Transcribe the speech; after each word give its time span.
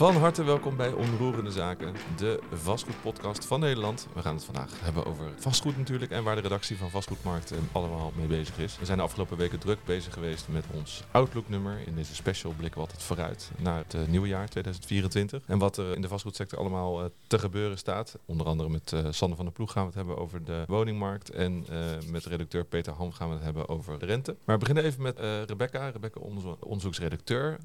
Van 0.00 0.16
harte 0.16 0.44
welkom 0.44 0.76
bij 0.76 0.92
Onroerende 0.92 1.50
Zaken, 1.50 1.94
de 2.16 2.40
vastgoedpodcast 2.52 3.44
van 3.44 3.60
Nederland. 3.60 4.06
We 4.14 4.22
gaan 4.22 4.34
het 4.34 4.44
vandaag 4.44 4.70
hebben 4.80 5.06
over 5.06 5.24
vastgoed 5.36 5.76
natuurlijk 5.76 6.10
en 6.10 6.24
waar 6.24 6.34
de 6.34 6.40
redactie 6.40 6.76
van 6.76 6.90
Vastgoedmarkt 6.90 7.52
allemaal 7.72 8.12
mee 8.16 8.26
bezig 8.26 8.58
is. 8.58 8.78
We 8.78 8.84
zijn 8.84 8.98
de 8.98 9.04
afgelopen 9.04 9.36
weken 9.36 9.58
druk 9.58 9.78
bezig 9.84 10.12
geweest 10.12 10.48
met 10.48 10.64
ons 10.74 11.04
Outlook-nummer. 11.10 11.78
In 11.86 11.94
deze 11.94 12.14
special 12.14 12.52
blikken 12.52 12.80
we 12.80 12.86
altijd 12.86 13.02
vooruit 13.02 13.50
naar 13.58 13.76
het 13.76 13.94
eh, 13.94 14.00
nieuwe 14.06 14.28
jaar 14.28 14.48
2024. 14.48 15.42
En 15.46 15.58
wat 15.58 15.76
er 15.76 15.94
in 15.94 16.02
de 16.02 16.08
vastgoedsector 16.08 16.58
allemaal 16.58 17.00
eh, 17.00 17.06
te 17.26 17.38
gebeuren 17.38 17.78
staat. 17.78 18.18
Onder 18.24 18.46
andere 18.46 18.68
met 18.68 18.92
uh, 18.92 19.06
Sander 19.10 19.36
van 19.36 19.44
der 19.44 19.54
Ploeg 19.54 19.72
gaan 19.72 19.82
we 19.82 19.88
het 19.88 19.96
hebben 19.96 20.18
over 20.18 20.44
de 20.44 20.64
woningmarkt. 20.66 21.30
En 21.30 21.66
met 22.10 22.24
redacteur 22.24 22.64
Peter 22.64 22.92
Ham 22.92 23.12
gaan 23.12 23.28
we 23.28 23.34
het 23.34 23.44
hebben 23.44 23.68
over 23.68 23.98
de 23.98 24.06
rente. 24.06 24.36
Maar 24.44 24.58
we 24.58 24.66
beginnen 24.66 24.84
even 24.84 25.02
met 25.02 25.18
Rebecca, 25.46 25.88
Rebecca 25.88 26.20
onderzoeksredacteur. 26.60 27.58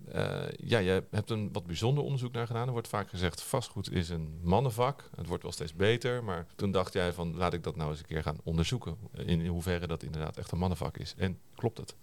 ja, 0.58 0.82
jij 0.82 1.02
hebt 1.12 1.30
een 1.30 1.50
wat 1.52 1.66
bijzonder 1.66 2.04
onderzoek 2.04 2.25
naar 2.34 2.48
gedaan. 2.48 2.66
Er 2.66 2.72
wordt 2.72 2.88
vaak 2.88 3.10
gezegd, 3.10 3.42
vastgoed 3.42 3.92
is 3.92 4.10
een 4.10 4.40
mannenvak. 4.44 5.10
Het 5.16 5.28
wordt 5.28 5.44
wel 5.44 5.52
steeds 5.52 5.74
beter. 5.74 6.24
Maar 6.24 6.46
toen 6.56 6.72
dacht 6.72 6.94
jij 6.94 7.14
van, 7.14 7.36
laat 7.36 7.54
ik 7.54 7.64
dat 7.64 7.76
nou 7.76 7.90
eens 7.90 8.00
een 8.00 8.06
keer 8.06 8.24
gaan 8.24 8.40
onderzoeken. 8.44 8.98
In 9.26 9.48
hoeverre 9.48 9.88
dat 9.88 10.04
inderdaad 10.04 10.38
echt 10.38 10.52
een 10.52 10.58
mannenvak 10.58 10.98
is. 10.98 11.14
En 11.18 11.40
klopt 11.56 11.78
het? 11.78 11.96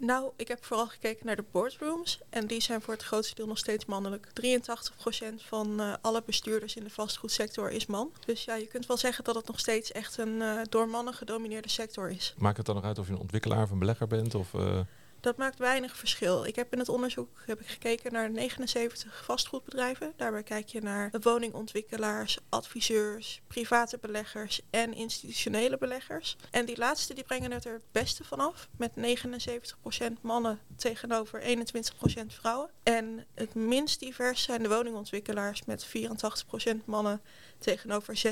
Nou, 0.00 0.30
ik 0.36 0.48
heb 0.48 0.64
vooral 0.64 0.86
gekeken 0.86 1.26
naar 1.26 1.36
de 1.36 1.44
boardrooms. 1.50 2.20
En 2.30 2.46
die 2.46 2.60
zijn 2.60 2.80
voor 2.80 2.94
het 2.94 3.02
grootste 3.02 3.34
deel 3.34 3.46
nog 3.46 3.58
steeds 3.58 3.84
mannelijk. 3.84 4.26
83% 4.26 5.34
van 5.36 5.80
uh, 5.80 5.94
alle 6.00 6.22
bestuurders 6.26 6.76
in 6.76 6.84
de 6.84 6.90
vastgoedsector 6.90 7.70
is 7.70 7.86
man. 7.86 8.12
Dus 8.26 8.44
ja, 8.44 8.54
je 8.54 8.66
kunt 8.66 8.86
wel 8.86 8.96
zeggen 8.96 9.24
dat 9.24 9.34
het 9.34 9.46
nog 9.46 9.58
steeds 9.58 9.92
echt 9.92 10.18
een 10.18 10.36
uh, 10.40 10.60
door 10.68 10.88
mannen 10.88 11.14
gedomineerde 11.14 11.68
sector 11.68 12.10
is. 12.10 12.34
Maakt 12.38 12.56
het 12.56 12.66
dan 12.66 12.74
nog 12.74 12.84
uit 12.84 12.98
of 12.98 13.06
je 13.06 13.12
een 13.12 13.18
ontwikkelaar 13.18 13.62
of 13.62 13.70
een 13.70 13.78
belegger 13.78 14.06
bent? 14.06 14.34
Of, 14.34 14.52
uh... 14.52 14.80
Dat 15.20 15.36
maakt 15.36 15.58
weinig 15.58 15.96
verschil. 15.96 16.44
Ik 16.44 16.56
heb 16.56 16.72
in 16.72 16.78
het 16.78 16.88
onderzoek 16.88 17.42
heb 17.46 17.60
ik 17.60 17.66
gekeken 17.66 18.12
naar 18.12 18.30
79 18.30 19.24
vastgoedbedrijven. 19.24 20.12
Daarbij 20.16 20.42
kijk 20.42 20.68
je 20.68 20.80
naar 20.80 21.10
woningontwikkelaars, 21.20 22.38
adviseurs, 22.48 23.40
private 23.46 23.98
beleggers 24.00 24.60
en 24.70 24.94
institutionele 24.94 25.78
beleggers. 25.78 26.36
En 26.50 26.66
die 26.66 26.76
laatste 26.76 27.14
die 27.14 27.24
brengen 27.24 27.52
het 27.52 27.64
er 27.64 27.72
het 27.72 27.92
beste 27.92 28.24
vanaf. 28.24 28.68
Met 28.76 28.92
79% 28.96 30.20
mannen 30.20 30.58
tegenover 30.76 31.42
21% 31.42 32.26
vrouwen. 32.26 32.70
En 32.82 33.26
het 33.34 33.54
minst 33.54 34.00
divers 34.00 34.42
zijn 34.42 34.62
de 34.62 34.68
woningontwikkelaars 34.68 35.64
met 35.64 35.86
84% 35.86 36.84
mannen 36.84 37.20
tegenover 37.58 38.22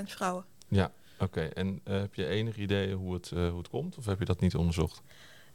16% 0.00 0.02
vrouwen. 0.04 0.44
Ja, 0.68 0.92
oké. 1.18 1.40
En 1.40 1.80
uh, 1.84 2.00
heb 2.00 2.14
je 2.14 2.26
enig 2.26 2.56
idee 2.56 2.94
hoe 2.94 3.14
het, 3.14 3.30
uh, 3.34 3.48
hoe 3.48 3.58
het 3.58 3.68
komt? 3.68 3.96
Of 3.98 4.04
heb 4.04 4.18
je 4.18 4.24
dat 4.24 4.40
niet 4.40 4.54
onderzocht? 4.54 5.02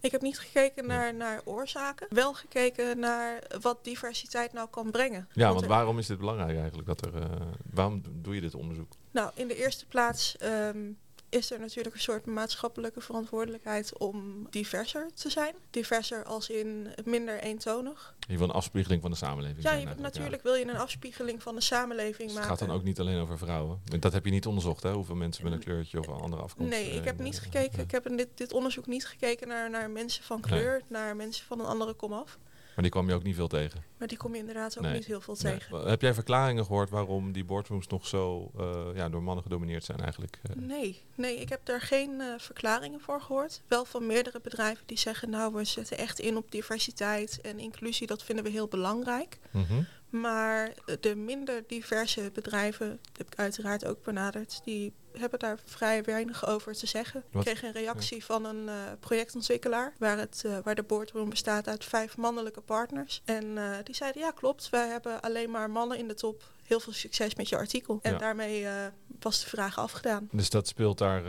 Ik 0.02 0.12
heb 0.12 0.22
niet 0.22 0.40
gekeken 0.40 0.88
naar, 0.88 1.14
naar 1.14 1.42
oorzaken, 1.46 2.08
wel 2.10 2.34
gekeken 2.34 3.00
naar 3.00 3.44
wat 3.62 3.84
diversiteit 3.84 4.54
nou 4.54 4.68
kan 4.70 4.92
brengen. 4.92 5.28
Ja, 5.34 5.54
want, 5.54 5.66
waarom 5.66 5.98
is 5.98 6.08
dit 6.08 6.18
belangrijk 6.18 6.58
eigenlijk? 6.58 6.88
Dat 6.88 7.06
er, 7.06 7.16
uh, 7.16 7.22
waarom 7.74 8.02
doe 8.12 8.36
je 8.36 8.42
dit 8.42 8.56
onderzoek? 8.56 8.94
Nou, 9.12 9.32
in 9.36 9.48
de 9.48 9.56
eerste 9.56 9.86
plaats 9.86 10.36
um, 10.44 10.98
is 11.30 11.52
er 11.52 11.60
natuurlijk 11.60 11.96
een 11.96 12.02
soort 12.02 12.26
maatschappelijke 12.26 13.02
verantwoordelijkheid 13.02 13.98
om 13.98 14.48
diverser 14.50 15.10
te 15.14 15.30
zijn. 15.30 15.56
Diverser 15.70 16.24
als 16.24 16.50
in 16.50 16.88
minder 17.06 17.40
eentonig. 17.40 18.16
Je 18.28 18.38
wil 18.38 18.48
een 18.48 18.54
afspiegeling 18.54 19.02
van 19.02 19.12
de 19.12 19.18
samenleving. 19.18 19.64
Ja, 19.64 19.74
je, 19.74 19.88
natuurlijk 19.98 20.44
wil 20.44 20.54
je 20.54 20.68
een 20.68 20.78
afspiegeling 20.78 21.44
van 21.44 21.56
de 21.56 21.62
samenleving 21.62 22.28
dus 22.28 22.38
maken. 22.38 22.50
Het 22.50 22.60
gaat 22.60 22.68
dan 22.68 22.78
ook 22.78 22.84
niet 22.84 23.00
alleen 23.00 23.20
over 23.20 23.38
vrouwen. 23.38 23.82
Dat 24.00 24.14
heb 24.14 24.26
je 24.26 24.32
niet 24.32 24.46
onderzocht, 24.46 24.84
hè? 24.84 24.92
Hoeveel 24.92 25.16
mensen 25.16 25.44
met 25.44 25.54
een 25.54 25.60
kleurtje 25.60 26.00
of 26.00 26.08
een 26.08 26.14
andere 26.14 26.42
afkomst. 26.42 26.72
Nee, 26.72 26.92
ik 26.92 27.04
heb 27.04 27.20
niet 27.20 27.40
gekeken. 27.40 27.80
Ik 27.80 27.92
heb 27.92 28.08
in 28.08 28.18
dit, 28.18 28.28
dit 28.36 28.54
onderzoek 28.54 28.88
niet 28.88 29.08
gekeken 29.08 29.48
naar, 29.48 29.70
naar 29.70 29.90
mensen 29.90 30.24
van 30.24 30.42
kleur, 30.42 30.82
naar 30.88 31.16
mensen 31.16 31.46
van 31.46 31.60
een 31.60 31.66
andere 31.66 31.94
komaf. 31.94 32.38
Maar 32.80 32.88
die 32.88 32.98
kwam 32.98 33.10
je 33.10 33.16
ook 33.16 33.24
niet 33.24 33.36
veel 33.36 33.48
tegen? 33.48 33.84
Maar 33.98 34.08
die 34.08 34.18
kom 34.18 34.34
je 34.34 34.40
inderdaad 34.40 34.78
ook 34.78 34.92
niet 34.92 35.06
heel 35.06 35.22
veel 35.22 35.36
tegen. 35.36 35.88
Heb 35.88 36.02
jij 36.02 36.14
verklaringen 36.14 36.66
gehoord 36.66 36.90
waarom 36.90 37.32
die 37.32 37.46
boardrooms 37.46 37.88
nog 37.88 38.08
zo 38.08 38.52
uh, 38.60 38.96
ja, 38.96 39.10
door 39.10 39.24
mannen 39.24 39.44
gedomineerd 39.44 39.84
zijn 39.84 40.00
eigenlijk? 40.00 40.40
Uh? 40.50 40.56
Nee, 40.68 41.02
nee, 41.16 41.36
ik 41.36 41.50
heb 41.50 41.66
daar 41.66 41.82
geen 41.82 42.12
uh, 42.20 42.34
verklaringen 42.38 43.00
voor 43.00 43.22
gehoord. 43.22 43.62
Wel 43.68 43.86
van 43.86 44.06
meerdere 44.06 44.40
bedrijven 44.44 44.84
die 44.86 44.98
zeggen, 44.98 45.30
nou 45.30 45.54
we 45.54 45.64
zetten 45.64 45.98
echt 45.98 46.20
in 46.20 46.38
op 46.38 46.52
diversiteit 46.52 47.42
en 47.42 47.60
inclusie, 47.60 48.08
dat 48.08 48.24
vinden 48.24 48.46
we 48.46 48.52
heel 48.52 48.68
belangrijk. 48.68 49.40
Mm 49.52 49.66
-hmm. 49.68 49.88
Maar 50.10 50.74
de 51.00 51.16
minder 51.16 51.64
diverse 51.68 52.32
bedrijven, 52.34 53.00
heb 53.18 53.28
ik 53.28 53.40
uiteraard 53.40 53.86
ook 53.86 54.04
benaderd, 54.04 54.62
die 54.64 54.94
hebben 55.12 55.40
daar 55.40 55.60
vrij 55.66 56.04
weinig 56.04 56.48
over 56.48 56.74
te 56.74 56.88
zeggen. 56.88 57.24
Ik 57.32 57.40
kreeg 57.40 57.64
een 57.64 57.72
reactie 57.72 58.26
van 58.26 58.46
een 58.46 58.64
uh, 58.66 58.74
projectontwikkelaar, 59.00 59.94
waar, 59.98 60.18
het, 60.18 60.44
uh, 60.46 60.58
waar 60.64 60.76
de 60.76 60.84
boardroom 60.84 61.30
bestaat 61.30 61.68
uit 61.68 61.86
vijf 61.86 62.18
mannelijke 62.18 62.62
partners. 62.62 63.22
En 63.26 63.46
uh, 63.46 63.76
die 63.84 63.96
zeiden, 63.96 64.22
ja 64.22 64.32
klopt, 64.32 64.70
wij 64.70 64.88
hebben 64.88 65.22
alleen 65.22 65.52
maar 65.52 65.70
mannen 65.70 65.98
in 65.98 66.08
de 66.08 66.14
top. 66.14 66.44
Heel 66.64 66.80
veel 66.80 66.94
succes 66.94 67.36
met 67.36 67.50
je 67.50 67.56
artikel. 67.58 68.00
En 68.02 68.12
ja. 68.12 68.18
daarmee 68.18 68.68
was 69.20 69.44
de 69.44 69.50
vraag 69.50 69.78
afgedaan. 69.80 70.28
Dus 70.32 70.50
dat 70.50 70.68
speelt 70.68 70.98
daar 70.98 71.24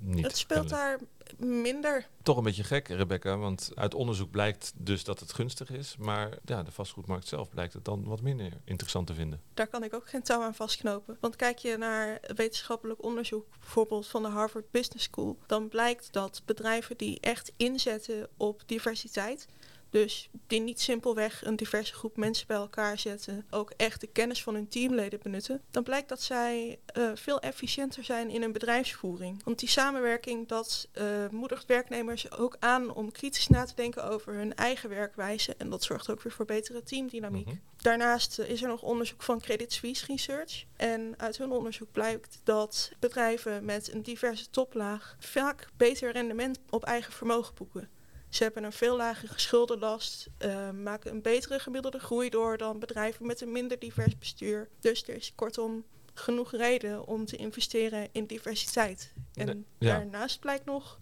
niet? 0.00 0.24
Het 0.24 0.36
speelt 0.36 0.68
daar 0.68 0.98
minder. 1.38 2.06
Toch 2.22 2.36
een 2.36 2.42
beetje 2.42 2.64
gek, 2.64 2.88
Rebecca, 2.88 3.36
want 3.36 3.70
uit 3.74 3.94
onderzoek 3.94 4.30
blijkt 4.30 4.72
dus 4.76 5.04
dat 5.04 5.20
het 5.20 5.32
gunstig 5.32 5.70
is. 5.70 5.96
Maar 5.98 6.38
ja, 6.44 6.62
de 6.62 6.70
vastgoedmarkt 6.70 7.28
zelf 7.28 7.48
blijkt 7.48 7.72
het 7.72 7.84
dan 7.84 8.04
wat 8.04 8.20
minder 8.20 8.52
interessant 8.64 9.06
te 9.06 9.14
vinden. 9.14 9.40
Daar 9.54 9.66
kan 9.66 9.84
ik 9.84 9.94
ook 9.94 10.08
geen 10.08 10.22
touw 10.22 10.42
aan 10.42 10.54
vastknopen. 10.54 11.16
Want 11.20 11.36
kijk 11.36 11.58
je 11.58 11.76
naar 11.76 12.20
wetenschappelijk 12.34 13.02
onderzoek, 13.04 13.46
bijvoorbeeld 13.60 14.06
van 14.06 14.22
de 14.22 14.28
Harvard 14.28 14.70
Business 14.70 15.04
School, 15.04 15.38
dan 15.46 15.68
blijkt 15.68 16.12
dat 16.12 16.42
bedrijven 16.44 16.96
die 16.96 17.20
echt 17.20 17.52
inzetten 17.56 18.28
op 18.36 18.62
diversiteit, 18.66 19.46
dus 19.94 20.28
die 20.46 20.60
niet 20.60 20.80
simpelweg 20.80 21.44
een 21.44 21.56
diverse 21.56 21.94
groep 21.94 22.16
mensen 22.16 22.46
bij 22.46 22.56
elkaar 22.56 22.98
zetten, 22.98 23.46
ook 23.50 23.72
echt 23.76 24.00
de 24.00 24.06
kennis 24.06 24.42
van 24.42 24.54
hun 24.54 24.68
teamleden 24.68 25.20
benutten, 25.22 25.62
dan 25.70 25.82
blijkt 25.82 26.08
dat 26.08 26.22
zij 26.22 26.78
uh, 26.96 27.10
veel 27.14 27.40
efficiënter 27.40 28.04
zijn 28.04 28.30
in 28.30 28.40
hun 28.40 28.52
bedrijfsvoering. 28.52 29.44
Want 29.44 29.58
die 29.58 29.68
samenwerking 29.68 30.48
dat 30.48 30.88
uh, 30.94 31.28
moedigt 31.30 31.66
werknemers 31.66 32.30
ook 32.32 32.56
aan 32.58 32.94
om 32.94 33.12
kritisch 33.12 33.48
na 33.48 33.64
te 33.64 33.74
denken 33.74 34.04
over 34.04 34.34
hun 34.34 34.54
eigen 34.54 34.88
werkwijze 34.88 35.54
en 35.58 35.70
dat 35.70 35.82
zorgt 35.82 36.10
ook 36.10 36.22
weer 36.22 36.32
voor 36.32 36.44
betere 36.44 36.82
teamdynamiek. 36.82 37.46
Mm 37.46 37.52
-hmm. 37.52 37.60
Daarnaast 37.76 38.38
uh, 38.38 38.48
is 38.48 38.62
er 38.62 38.68
nog 38.68 38.82
onderzoek 38.82 39.22
van 39.22 39.40
Credit 39.40 39.72
Suisse 39.72 40.06
Research 40.06 40.64
en 40.76 41.14
uit 41.16 41.38
hun 41.38 41.50
onderzoek 41.50 41.92
blijkt 41.92 42.40
dat 42.44 42.90
bedrijven 42.98 43.64
met 43.64 43.92
een 43.92 44.02
diverse 44.02 44.50
toplaag 44.50 45.16
vaak 45.18 45.68
beter 45.76 46.12
rendement 46.12 46.58
op 46.70 46.84
eigen 46.84 47.12
vermogen 47.12 47.54
boeken. 47.54 47.88
Ze 48.34 48.42
hebben 48.42 48.64
een 48.64 48.72
veel 48.72 48.96
lagere 48.96 49.32
schuldenlast, 49.36 50.28
uh, 50.38 50.70
maken 50.70 51.10
een 51.10 51.22
betere 51.22 51.58
gemiddelde 51.58 51.98
groei 51.98 52.30
door 52.30 52.58
dan 52.58 52.78
bedrijven 52.78 53.26
met 53.26 53.40
een 53.40 53.52
minder 53.52 53.78
divers 53.78 54.18
bestuur. 54.18 54.68
Dus 54.80 55.08
er 55.08 55.14
is 55.14 55.32
kortom 55.34 55.84
genoeg 56.14 56.50
reden 56.50 57.06
om 57.06 57.24
te 57.24 57.36
investeren 57.36 58.08
in 58.12 58.26
diversiteit. 58.26 59.12
En 59.34 59.66
ja. 59.78 59.96
daarnaast 59.96 60.40
blijkt 60.40 60.64
nog 60.64 60.98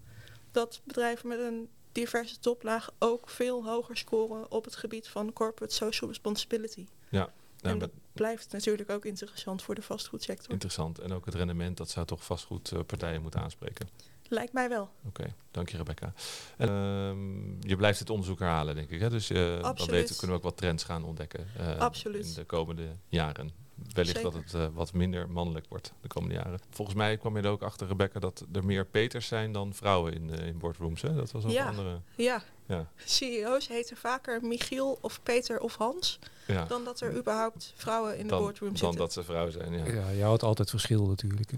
dat 0.50 0.80
bedrijven 0.84 1.28
met 1.28 1.38
een 1.38 1.68
diverse 1.92 2.38
toplaag 2.38 2.90
ook 2.98 3.28
veel 3.28 3.64
hoger 3.64 3.96
scoren 3.96 4.50
op 4.50 4.64
het 4.64 4.76
gebied 4.76 5.08
van 5.08 5.32
corporate 5.32 5.74
social 5.74 6.10
responsibility. 6.10 6.86
Ja. 7.08 7.32
Nou, 7.60 7.74
en 7.74 7.78
dat 7.78 7.90
blijft 8.12 8.52
natuurlijk 8.52 8.90
ook 8.90 9.04
interessant 9.04 9.62
voor 9.62 9.74
de 9.74 9.82
vastgoedsector. 9.82 10.52
Interessant. 10.52 10.98
En 10.98 11.12
ook 11.12 11.24
het 11.24 11.34
rendement, 11.34 11.76
dat 11.76 11.90
zou 11.90 12.06
toch 12.06 12.24
vastgoedpartijen 12.24 13.22
moeten 13.22 13.40
aanspreken. 13.40 13.88
Lijkt 14.32 14.52
mij 14.52 14.68
wel. 14.68 14.82
Oké, 14.82 15.06
okay, 15.06 15.34
dank 15.50 15.68
je 15.68 15.76
Rebecca. 15.76 16.12
En, 16.56 16.68
uh, 16.68 17.68
je 17.68 17.76
blijft 17.76 17.98
het 17.98 18.10
onderzoek 18.10 18.38
herhalen, 18.38 18.74
denk 18.74 18.90
ik. 18.90 19.00
Hè? 19.00 19.10
Dus 19.10 19.30
uh, 19.30 19.62
dan 19.62 19.86
weten, 19.86 20.16
kunnen 20.16 20.36
we 20.36 20.42
ook 20.42 20.42
wat 20.42 20.56
trends 20.56 20.84
gaan 20.84 21.04
ontdekken 21.04 21.46
uh, 21.60 21.78
Absoluut. 21.78 22.26
in 22.26 22.34
de 22.34 22.44
komende 22.44 22.96
jaren. 23.08 23.50
Wellicht 23.92 24.16
Zeker. 24.16 24.32
dat 24.32 24.42
het 24.42 24.54
uh, 24.54 24.66
wat 24.74 24.92
minder 24.92 25.30
mannelijk 25.30 25.66
wordt 25.68 25.92
de 26.00 26.08
komende 26.08 26.34
jaren. 26.34 26.60
Volgens 26.70 26.96
mij 26.96 27.16
kwam 27.16 27.36
je 27.36 27.42
er 27.42 27.50
ook 27.50 27.62
achter, 27.62 27.86
Rebecca, 27.86 28.20
dat 28.20 28.44
er 28.52 28.64
meer 28.64 28.86
Peters 28.86 29.26
zijn 29.26 29.52
dan 29.52 29.74
vrouwen 29.74 30.12
in, 30.12 30.30
in 30.30 30.58
boardrooms. 30.58 31.02
Hè? 31.02 31.14
Dat 31.14 31.30
was 31.30 31.44
ja. 31.44 31.68
andere. 31.68 32.00
Ja. 32.14 32.42
ja, 32.66 32.90
CEO's 33.04 33.68
heten 33.68 33.96
vaker 33.96 34.44
Michiel 34.44 34.98
of 35.00 35.22
Peter 35.22 35.60
of 35.60 35.76
Hans. 35.76 36.18
Ja. 36.46 36.64
Dan 36.64 36.84
dat 36.84 37.00
er 37.00 37.16
überhaupt 37.16 37.72
vrouwen 37.76 38.18
in 38.18 38.26
dan, 38.26 38.38
de 38.38 38.44
boardroom 38.44 38.70
zitten. 38.70 38.88
Dan 38.88 38.96
dat 38.96 39.12
ze 39.12 39.22
vrouw 39.22 39.50
zijn, 39.50 39.72
ja. 39.72 39.84
Ja, 39.84 40.10
je 40.10 40.22
houdt 40.22 40.42
altijd 40.42 40.70
verschil 40.70 41.06
natuurlijk. 41.06 41.50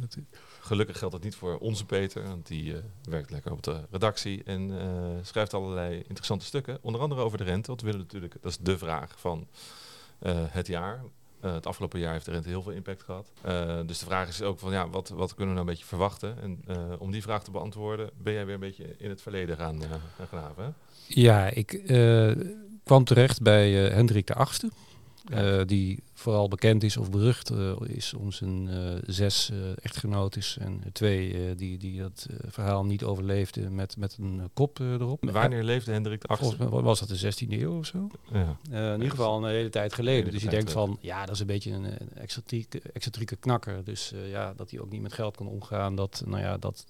Gelukkig 0.60 0.98
geldt 0.98 1.14
dat 1.14 1.24
niet 1.24 1.34
voor 1.34 1.58
onze 1.58 1.84
Peter, 1.84 2.22
want 2.22 2.46
die 2.46 2.72
uh, 2.72 2.78
werkt 3.02 3.30
lekker 3.30 3.52
op 3.52 3.62
de 3.62 3.80
redactie 3.90 4.42
en 4.44 4.70
uh, 4.70 4.80
schrijft 5.22 5.54
allerlei 5.54 5.96
interessante 5.96 6.44
stukken. 6.44 6.78
Onder 6.80 7.00
andere 7.00 7.20
over 7.20 7.38
de 7.38 7.44
rente, 7.44 7.66
want 7.66 7.80
we 7.80 7.86
willen 7.86 8.02
natuurlijk, 8.02 8.34
dat 8.40 8.50
is 8.50 8.58
de 8.60 8.78
vraag 8.78 9.14
van 9.20 9.46
uh, 10.22 10.32
het 10.48 10.66
jaar. 10.66 11.04
Het 11.52 11.66
afgelopen 11.66 12.00
jaar 12.00 12.12
heeft 12.12 12.24
de 12.24 12.30
rente 12.30 12.48
heel 12.48 12.62
veel 12.62 12.72
impact 12.72 13.02
gehad. 13.02 13.32
dus 13.86 13.98
de 13.98 14.04
vraag 14.04 14.28
is 14.28 14.42
ook 14.42 14.58
van, 14.58 14.72
ja, 14.72 14.88
wat, 14.88 15.08
wat 15.08 15.34
kunnen 15.34 15.54
we 15.54 15.60
nou 15.60 15.68
een 15.68 15.74
beetje 15.74 15.88
verwachten? 15.88 16.36
En 16.40 16.64
om 16.98 17.10
die 17.10 17.22
vraag 17.22 17.44
te 17.44 17.50
beantwoorden, 17.50 18.10
ben 18.16 18.32
jij 18.32 18.44
weer 18.46 18.54
een 18.54 18.60
beetje 18.60 18.94
in 18.98 19.10
het 19.10 19.22
verleden 19.22 19.56
gaan, 19.56 19.82
gaan 20.16 20.26
graven, 20.26 20.64
hè? 20.64 20.70
Ja, 21.06 21.46
ik 21.46 21.82
kwam 22.84 23.04
terecht 23.04 23.42
bij 23.42 23.72
Hendrik 23.72 24.26
de 24.26 24.34
Achtste. 24.34 24.70
Ja. 25.24 25.64
die 25.64 26.02
vooral 26.24 26.48
bekend 26.48 26.82
is 26.82 26.96
of 26.96 27.10
berucht 27.10 27.50
uh, 27.50 27.72
is 27.86 28.14
om 28.14 28.32
zijn 28.32 28.68
uh, 28.68 28.94
zes 29.06 29.50
uh, 29.52 29.58
echtgenotes 29.82 30.58
en 30.58 30.82
twee 30.92 31.54
die, 31.54 31.78
die 31.78 32.00
dat 32.00 32.26
verhaal 32.48 32.84
niet 32.84 33.04
overleefden 33.04 33.74
met, 33.74 33.96
met 33.96 34.16
een 34.20 34.50
kop 34.52 34.78
erop. 34.78 35.30
Wanneer 35.30 35.62
leefde 35.62 35.92
Hendrik 35.92 36.20
de 36.20 36.36
Volgens 36.36 36.58
mij 36.58 36.68
was 36.68 37.00
dat 37.00 37.08
de 37.08 37.32
16e 37.32 37.48
eeuw 37.48 37.78
of 37.78 37.86
zo. 37.86 38.08
Ja. 38.32 38.56
in 38.70 38.92
ieder 38.92 39.10
geval 39.10 39.44
een 39.44 39.50
hele 39.50 39.68
tijd 39.68 39.94
geleden. 39.94 40.32
dus 40.32 40.42
je 40.42 40.48
denkt 40.48 40.72
van, 40.72 40.98
ja, 41.00 41.24
dat 41.24 41.34
is 41.34 41.40
een 41.40 41.46
beetje 41.46 41.72
een, 41.72 41.84
een 41.84 42.12
excentrieke, 42.14 42.80
excentrieke 42.92 43.36
knakker. 43.36 43.84
Dus 43.84 44.12
ja, 44.30 44.54
dat 44.56 44.70
hij 44.70 44.80
ook 44.80 44.90
niet 44.90 45.02
met 45.02 45.12
geld 45.12 45.36
kan 45.36 45.46
omgaan. 45.46 45.94
Dat, 45.96 46.22
nou 46.26 46.42
ja, 46.42 46.58
dat, 46.58 46.86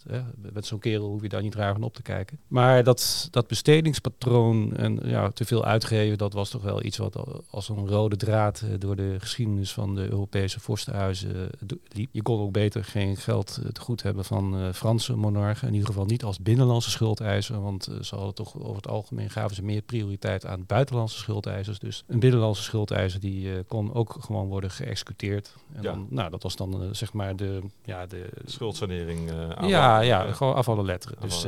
met 0.53 0.67
zo'n 0.67 0.79
kerel 0.79 1.09
hoef 1.09 1.23
je 1.23 1.29
daar 1.29 1.43
niet 1.43 1.55
raar 1.55 1.73
van 1.73 1.83
op 1.83 1.95
te 1.95 2.03
kijken. 2.03 2.39
Maar 2.49 2.85
dat, 2.85 3.29
dat 3.31 3.47
bestedingspatroon 3.47 4.77
en 4.77 5.01
ja, 5.05 5.31
te 5.31 5.45
veel 5.45 5.65
uitgeven, 5.65 6.19
dat 6.19 6.33
was 6.33 6.51
toch 6.51 6.63
wel 6.63 6.85
iets 6.85 6.97
wat 6.97 7.43
als 7.51 7.69
een 7.69 7.89
rode 7.89 8.17
draad 8.17 8.65
door 8.79 8.97
de 8.97 9.17
geschiedenis 9.25 9.73
van 9.73 9.95
de 9.95 10.09
Europese 10.11 10.61
vorstenhuizen 10.61 11.51
eh, 11.51 11.69
liep. 11.89 12.09
Je 12.13 12.23
kon 12.23 12.41
ook 12.41 12.53
beter 12.53 12.85
geen 12.85 13.17
geld 13.17 13.61
eh, 13.63 13.71
te 13.71 13.81
goed 13.81 14.03
hebben 14.03 14.25
van 14.25 14.61
uh, 14.61 14.73
Franse 14.73 15.17
monarchen. 15.17 15.69
In 15.69 15.75
ieder 15.75 15.89
geval 15.89 16.05
niet 16.05 16.25
als 16.25 16.39
binnenlandse 16.39 16.91
schuldeiser. 16.91 17.63
Want 17.63 17.89
uh, 17.89 18.01
ze 18.01 18.15
hadden 18.15 18.35
toch 18.35 18.57
over 18.57 18.77
het 18.77 18.89
algemeen 18.89 19.31
gaven 19.31 19.57
ze 19.57 19.63
meer 19.63 19.83
prioriteit 19.83 20.47
aan 20.47 20.65
buitenlandse 20.67 21.19
schuldeisers. 21.19 21.79
Dus 21.79 22.05
een 22.07 22.19
binnenlandse 22.19 22.63
schuldeiser 22.63 23.21
die 23.21 23.63
kon 23.63 23.95
ook 23.95 24.17
gewoon 24.21 24.49
worden 24.49 24.71
geëxecuteerd. 24.71 25.55
En 25.75 25.83
ja. 25.83 25.93
dan, 25.93 26.07
nou, 26.11 26.31
dat 26.31 26.43
was 26.43 26.57
dan 26.57 26.95
zeg 26.95 27.13
maar 27.13 27.37
de, 27.37 27.61
ja, 27.85 28.07
de 28.07 28.29
schuldsanering. 28.45 29.31
ja, 29.67 30.01
ja, 30.01 30.33
gewoon 30.33 30.55
afvallen 30.55 30.85
letteren. 30.85 31.17
dus 31.21 31.47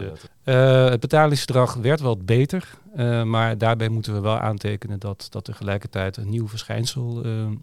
het 0.55 1.01
betalingsgedrag 1.01 1.75
werd 1.75 2.01
wel 2.01 2.17
beter. 2.17 2.79
maar 3.25 3.59
daarbij 3.59 3.89
moeten 3.89 4.15
we 4.15 4.21
wel 4.21 4.39
aantekenen 4.39 4.99
dat, 4.99 5.27
dat 5.31 5.45
tegelijkertijd 5.45 6.17
een 6.17 6.29
nieuw 6.29 6.49
verschijnsel 6.49 7.23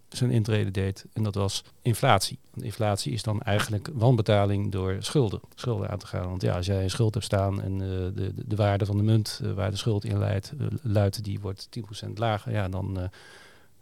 zijn 0.10 0.32
intrede 0.32 0.72
deed. 0.72 1.06
En 1.14 1.24
dat 1.24 1.36
was 1.36 1.64
inflatie. 1.82 2.40
inflatie 2.56 3.14
is 3.14 3.24
dan 3.24 3.42
eigenlijk 3.42 3.90
wanbetaling 3.94 4.72
door 4.72 4.96
schulden. 5.00 5.42
Schulden 5.56 5.90
aan 5.90 5.98
te 5.98 6.08
gaan. 6.08 6.30
Want 6.30 6.42
ja, 6.42 6.56
als 6.56 6.66
jij 6.66 6.84
een 6.84 6.90
schuld 6.90 7.14
hebt 7.14 7.26
staan 7.26 7.62
en 7.62 7.74
uh, 7.74 7.88
de, 7.88 8.32
de, 8.36 8.56
waarde 8.56 8.86
van 8.86 8.98
de 8.98 9.04
munt 9.04 9.42
waar 9.56 9.72
de 9.72 9.78
schuld 9.78 10.06
in 10.06 10.20
leidt, 10.20 10.54
luidt, 10.82 11.24
die 11.24 11.40
wordt 11.40 11.70
10% 12.06 12.10
lager. 12.16 12.52
Ja, 12.52 12.70
dan 12.70 13.10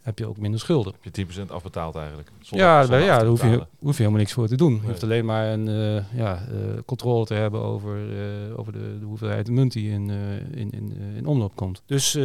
heb 0.02 0.20
je 0.20 0.28
ook 0.28 0.38
minder 0.38 0.60
schulden. 0.60 0.94
Heb 1.02 1.16
je 1.16 1.26
10% 1.26 1.48
afbetaald 1.48 1.96
eigenlijk? 1.96 2.32
Zonder, 2.40 2.68
ja, 2.68 2.82
zonder 2.82 3.00
ja 3.06 3.18
daar 3.18 3.28
hoef 3.28 3.42
je, 3.42 3.66
hoef 3.80 3.92
je 3.92 3.98
helemaal 3.98 4.20
niks 4.20 4.34
voor 4.34 4.48
te 4.48 4.56
doen. 4.56 4.74
Je 4.82 4.88
hoeft 4.88 5.04
alleen 5.04 5.26
maar 5.26 5.54
een 5.54 5.68
uh, 5.68 6.14
ja, 6.14 6.48
uh, 6.52 6.58
controle 6.86 7.26
te 7.26 7.34
hebben 7.34 7.62
over, 7.62 7.98
uh, 7.98 8.60
over 8.60 8.74
de, 8.74 9.00
de, 9.00 9.06
hoeveelheid 9.06 9.50
munt 9.50 9.72
die 9.72 9.92
in, 9.92 10.10
in, 10.52 10.72
in, 10.72 10.94
in 11.16 11.26
omloop 11.26 11.56
komt. 11.56 11.82
Dus 11.86 12.18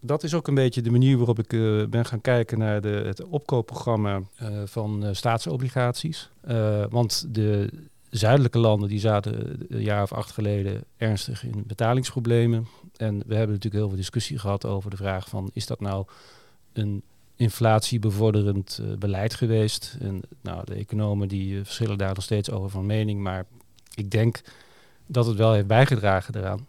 dat 0.00 0.22
is 0.22 0.34
ook 0.34 0.48
een 0.48 0.54
beetje 0.54 0.82
de 0.82 0.90
manier 0.90 1.16
waarop 1.16 1.38
ik 1.38 1.48
ben 1.90 2.04
gaan 2.04 2.20
kijken 2.20 2.58
naar 2.58 2.80
de, 2.80 3.02
het 3.06 3.24
opkoopprogramma 3.24 4.22
van 4.64 5.04
staatsobligaties. 5.12 6.30
want 6.90 7.26
de 7.34 7.70
zuidelijke 8.10 8.58
landen 8.58 8.88
die 8.88 9.00
zaten 9.00 9.66
een 9.68 9.82
jaar 9.82 10.02
of 10.02 10.12
acht 10.12 10.30
geleden 10.30 10.84
ernstig 10.96 11.44
in 11.44 11.64
betalingsproblemen. 11.66 12.66
En 12.96 13.18
we 13.18 13.34
hebben 13.34 13.54
natuurlijk 13.54 13.74
heel 13.74 13.88
veel 13.88 13.96
discussie 13.96 14.38
gehad 14.38 14.66
over 14.66 14.90
de 14.90 14.96
vraag 14.96 15.28
van 15.28 15.50
is 15.52 15.66
dat 15.66 15.80
nou 15.80 16.06
een 16.72 17.02
inflatiebevorderend 17.42 18.80
uh, 18.82 18.96
beleid 18.96 19.34
geweest. 19.34 19.96
En 20.00 20.20
nou, 20.40 20.64
de 20.64 20.74
economen 20.74 21.28
die 21.28 21.54
uh, 21.54 21.64
verschillen 21.64 21.98
daar 21.98 22.14
nog 22.14 22.22
steeds 22.22 22.50
over 22.50 22.70
van 22.70 22.86
mening, 22.86 23.20
maar 23.20 23.46
ik 23.94 24.10
denk 24.10 24.40
dat 25.06 25.26
het 25.26 25.36
wel 25.36 25.52
heeft 25.52 25.66
bijgedragen 25.66 26.32
daaraan. 26.32 26.66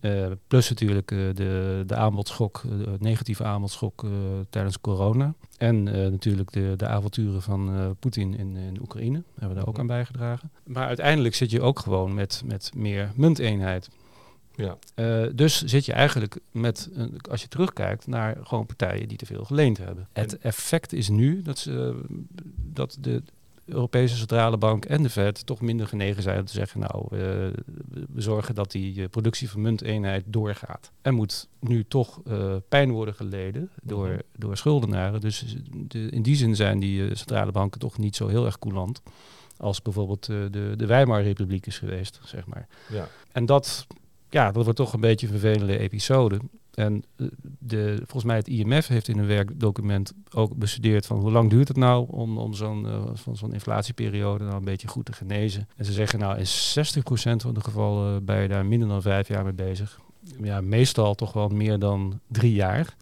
Uh, 0.00 0.26
plus 0.46 0.68
natuurlijk 0.68 1.08
de, 1.08 1.82
de 1.86 1.94
aanbodschok, 1.94 2.62
de 2.62 2.96
negatieve 2.98 3.44
aanbodschok 3.44 4.04
tijdens 4.50 4.80
corona. 4.80 5.34
En 5.58 5.82
natuurlijk 5.82 6.52
de, 6.52 6.74
de 6.76 6.86
avonturen 6.86 7.42
van 7.42 7.96
Poetin 7.98 8.38
in, 8.38 8.56
in 8.56 8.80
Oekraïne 8.80 9.22
hebben 9.38 9.56
daar 9.56 9.66
ook 9.66 9.78
aan 9.78 9.86
bijgedragen. 9.86 10.50
Maar 10.64 10.86
uiteindelijk 10.86 11.34
zit 11.34 11.50
je 11.50 11.60
ook 11.60 11.78
gewoon 11.78 12.14
met, 12.14 12.42
met 12.44 12.70
meer 12.74 13.12
munteenheid. 13.14 13.88
Ja. 14.56 14.78
Uh, 14.94 15.30
dus 15.34 15.64
zit 15.64 15.84
je 15.84 15.92
eigenlijk 15.92 16.38
met, 16.50 16.90
als 17.30 17.42
je 17.42 17.48
terugkijkt 17.48 18.06
naar 18.06 18.36
gewoon 18.42 18.66
partijen 18.66 19.08
die 19.08 19.18
te 19.18 19.26
veel 19.26 19.44
geleend 19.44 19.78
hebben. 19.78 20.08
Het 20.12 20.38
effect 20.38 20.92
is 20.92 21.08
nu 21.08 21.42
dat, 21.42 21.58
ze, 21.58 22.00
dat 22.56 22.96
de 23.00 23.22
Europese 23.66 24.16
Centrale 24.16 24.56
Bank 24.56 24.84
en 24.84 25.02
de 25.02 25.10
Fed 25.10 25.46
toch 25.46 25.60
minder 25.60 25.86
genegen 25.86 26.22
zijn 26.22 26.38
om 26.38 26.44
te 26.44 26.52
zeggen, 26.52 26.80
nou, 26.80 27.06
we, 27.08 27.52
we 28.12 28.20
zorgen 28.20 28.54
dat 28.54 28.70
die 28.70 28.96
uh, 28.96 29.08
productie 29.08 29.50
van 29.50 29.60
munteenheid 29.60 30.24
doorgaat. 30.26 30.90
Er 31.02 31.14
moet 31.14 31.48
nu 31.60 31.84
toch 31.88 32.20
uh, 32.26 32.56
pijn 32.68 32.90
worden 32.90 33.14
geleden 33.14 33.70
door, 33.82 34.08
mm 34.08 34.20
door 34.38 34.56
schuldenaren. 34.56 35.20
Dus 35.20 35.56
de, 35.70 36.10
in 36.10 36.22
die 36.22 36.36
zin 36.36 36.56
zijn 36.56 36.78
die 36.78 37.16
centrale 37.16 37.52
banken 37.52 37.80
toch 37.80 37.98
niet 37.98 38.16
zo 38.16 38.28
heel 38.28 38.44
erg 38.44 38.58
coulant 38.58 39.02
als 39.56 39.82
bijvoorbeeld 39.82 40.26
de, 40.26 40.74
de 40.76 40.86
Weimar-republiek 40.86 41.66
is 41.66 41.78
geweest, 41.78 42.20
zeg 42.24 42.46
maar. 42.46 42.68
Ja. 42.88 43.08
En 43.32 43.46
dat 43.46 43.86
ja, 44.30 44.52
dat 44.52 44.64
wordt 44.64 44.78
toch 44.78 44.92
een 44.92 45.00
beetje 45.00 45.26
een 45.26 45.38
vervelende 45.38 45.78
episode. 45.78 46.40
En 46.74 47.04
eh, 47.16 47.26
de, 47.58 47.96
volgens 47.96 48.24
mij 48.24 48.36
het 48.36 48.48
IMF 48.48 48.86
heeft 48.86 49.08
in 49.08 49.18
een 49.18 49.26
werkdocument 49.26 50.12
ook 50.30 50.56
bestudeerd 50.56 51.06
van 51.06 51.18
hoe 51.18 51.30
lang 51.30 51.50
duurt 51.50 51.68
het 51.68 51.76
nou 51.76 52.06
om, 52.10 52.38
om 52.38 52.54
zo'n 52.54 52.84
uh, 52.84 53.02
van 53.12 53.36
zo'n 53.36 53.52
inflatieperiode 53.52 54.44
nou 54.44 54.56
een 54.56 54.64
beetje 54.64 54.88
goed 54.88 55.04
te 55.04 55.12
genezen. 55.12 55.68
En 55.76 55.84
ze 55.84 55.92
zeggen 55.92 56.18
nou 56.18 56.38
in 56.38 56.44
60% 56.44 56.48
van 57.36 57.54
de 57.54 57.60
gevallen 57.60 58.24
ben 58.24 58.42
je 58.42 58.48
daar 58.48 58.66
minder 58.66 58.88
dan 58.88 59.02
vijf 59.02 59.28
jaar 59.28 59.44
mee 59.44 59.52
bezig. 59.52 60.00
Ja, 60.42 60.60
meestal 60.60 61.14
toch 61.14 61.32
wel 61.32 61.48
meer 61.48 61.78
dan 61.78 62.20
drie 62.26 62.52
jaar. 62.52 62.96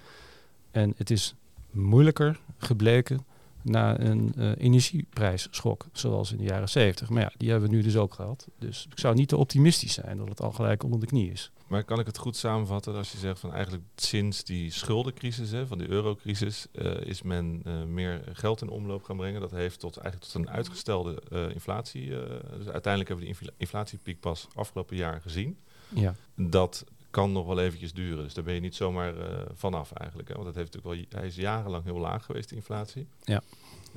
En 0.70 0.94
het 0.96 1.10
is 1.10 1.34
moeilijker 1.70 2.40
gebleken 2.58 3.24
na 3.64 4.00
een 4.00 4.32
uh, 4.36 4.52
energieprijsschok, 4.56 5.86
zoals 5.92 6.32
in 6.32 6.38
de 6.38 6.44
jaren 6.44 6.68
70. 6.68 7.08
Maar 7.10 7.22
ja, 7.22 7.32
die 7.36 7.50
hebben 7.50 7.68
we 7.68 7.76
nu 7.76 7.82
dus 7.82 7.96
ook 7.96 8.14
gehad. 8.14 8.48
Dus 8.58 8.86
ik 8.90 8.98
zou 8.98 9.14
niet 9.14 9.28
te 9.28 9.36
optimistisch 9.36 9.92
zijn 9.92 10.16
dat 10.16 10.28
het 10.28 10.40
al 10.40 10.52
gelijk 10.52 10.82
onder 10.82 11.00
de 11.00 11.06
knie 11.06 11.30
is. 11.30 11.50
Maar 11.66 11.84
kan 11.84 11.98
ik 11.98 12.06
het 12.06 12.18
goed 12.18 12.36
samenvatten 12.36 12.94
als 12.94 13.12
je 13.12 13.18
zegt 13.18 13.40
van 13.40 13.52
eigenlijk 13.52 13.84
sinds 13.96 14.44
die 14.44 14.70
schuldencrisis, 14.70 15.50
hè, 15.50 15.66
van 15.66 15.78
de 15.78 15.88
eurocrisis, 15.88 16.66
uh, 16.72 17.00
is 17.00 17.22
men 17.22 17.62
uh, 17.66 17.82
meer 17.82 18.22
geld 18.32 18.62
in 18.62 18.68
omloop 18.68 19.02
gaan 19.02 19.16
brengen. 19.16 19.40
Dat 19.40 19.50
heeft 19.50 19.80
tot, 19.80 19.96
eigenlijk 19.96 20.32
tot 20.32 20.42
een 20.42 20.50
uitgestelde 20.50 21.22
inflatie. 21.52 22.08
dus 22.08 22.68
uiteindelijk 22.68 23.08
hebben 23.08 23.26
we 23.26 23.44
de 23.44 23.52
inflatiepiek 23.56 24.20
pas 24.20 24.46
afgelopen 24.54 24.96
jaar 24.96 25.20
gezien. 25.20 25.58
Ja. 25.88 26.14
Dat 26.36 26.84
kan 27.14 27.32
nog 27.32 27.46
wel 27.46 27.58
eventjes 27.58 27.92
duren. 27.92 28.24
Dus 28.24 28.34
daar 28.34 28.44
ben 28.44 28.54
je 28.54 28.60
niet 28.60 28.74
zomaar 28.74 29.16
uh, 29.16 29.24
vanaf 29.52 29.92
eigenlijk. 29.92 30.28
Hè? 30.28 30.34
Want 30.34 30.46
dat 30.46 30.54
heeft 30.54 30.74
natuurlijk 30.74 31.10
wel, 31.10 31.20
hij 31.20 31.28
is 31.28 31.36
jarenlang 31.36 31.84
heel 31.84 31.98
laag 31.98 32.24
geweest, 32.24 32.48
de 32.48 32.54
inflatie. 32.54 33.06
Ja. 33.24 33.42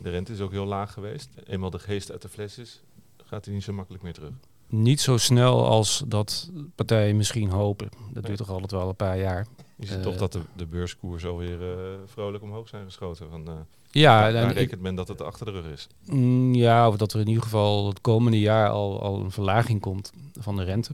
De 0.02 0.10
rente 0.10 0.34
is 0.34 0.40
ook 0.40 0.52
heel 0.52 0.66
laag 0.66 0.94
geweest. 0.94 1.30
Eenmaal 1.46 1.70
de 1.70 1.80
geest 1.80 2.12
uit 2.12 2.22
de 2.22 2.30
fles 2.30 2.58
is, 2.58 2.82
gaat 3.24 3.46
hij 3.46 3.54
niet 3.54 3.64
zo 3.64 3.74
makkelijk 3.74 4.04
meer 4.04 4.14
terug. 4.14 4.32
Niet 4.68 5.02
zo 5.02 5.18
snel 5.18 5.66
als 5.66 6.04
dat 6.08 6.52
partijen 6.76 7.18
misschien 7.18 7.50
hopen. 7.50 7.90
Dat 8.14 8.26
duurt 8.26 8.38
toch 8.38 8.50
altijd 8.50 8.72
wel 8.72 8.90
een 8.90 8.96
paar 8.96 9.20
jaar. 9.20 9.48
Je 9.76 9.86
ziet 9.86 9.98
uh, 9.98 10.04
toch 10.04 10.18
dat 10.18 10.32
de, 10.32 10.42
de 10.56 10.66
beurskoers 10.66 11.26
alweer 11.26 11.62
uh, 11.62 11.94
vrolijk 12.06 12.44
omhoog 12.44 12.68
zijn 12.68 12.86
geschoten. 12.86 13.30
Van, 13.30 13.50
uh, 13.50 13.54
ja, 13.92 14.32
daar 14.32 14.52
rekent 14.54 14.82
men 14.82 14.96
dat 14.96 15.08
het 15.08 15.22
achter 15.22 15.46
de 15.46 15.52
rug 15.52 15.66
is. 15.66 15.88
Mm, 16.06 16.54
ja, 16.54 16.88
of 16.88 16.98
dat 16.98 17.14
er 17.14 17.20
in 17.20 17.28
ieder 17.28 17.44
geval 17.44 17.88
het 17.88 18.02
komende 18.02 18.40
jaar 18.40 18.70
al, 18.70 19.02
al 19.02 19.20
een 19.20 19.32
verlaging 19.32 19.82
komt 19.82 20.12
van 20.40 20.56
de 20.56 20.64
rente. 20.64 20.92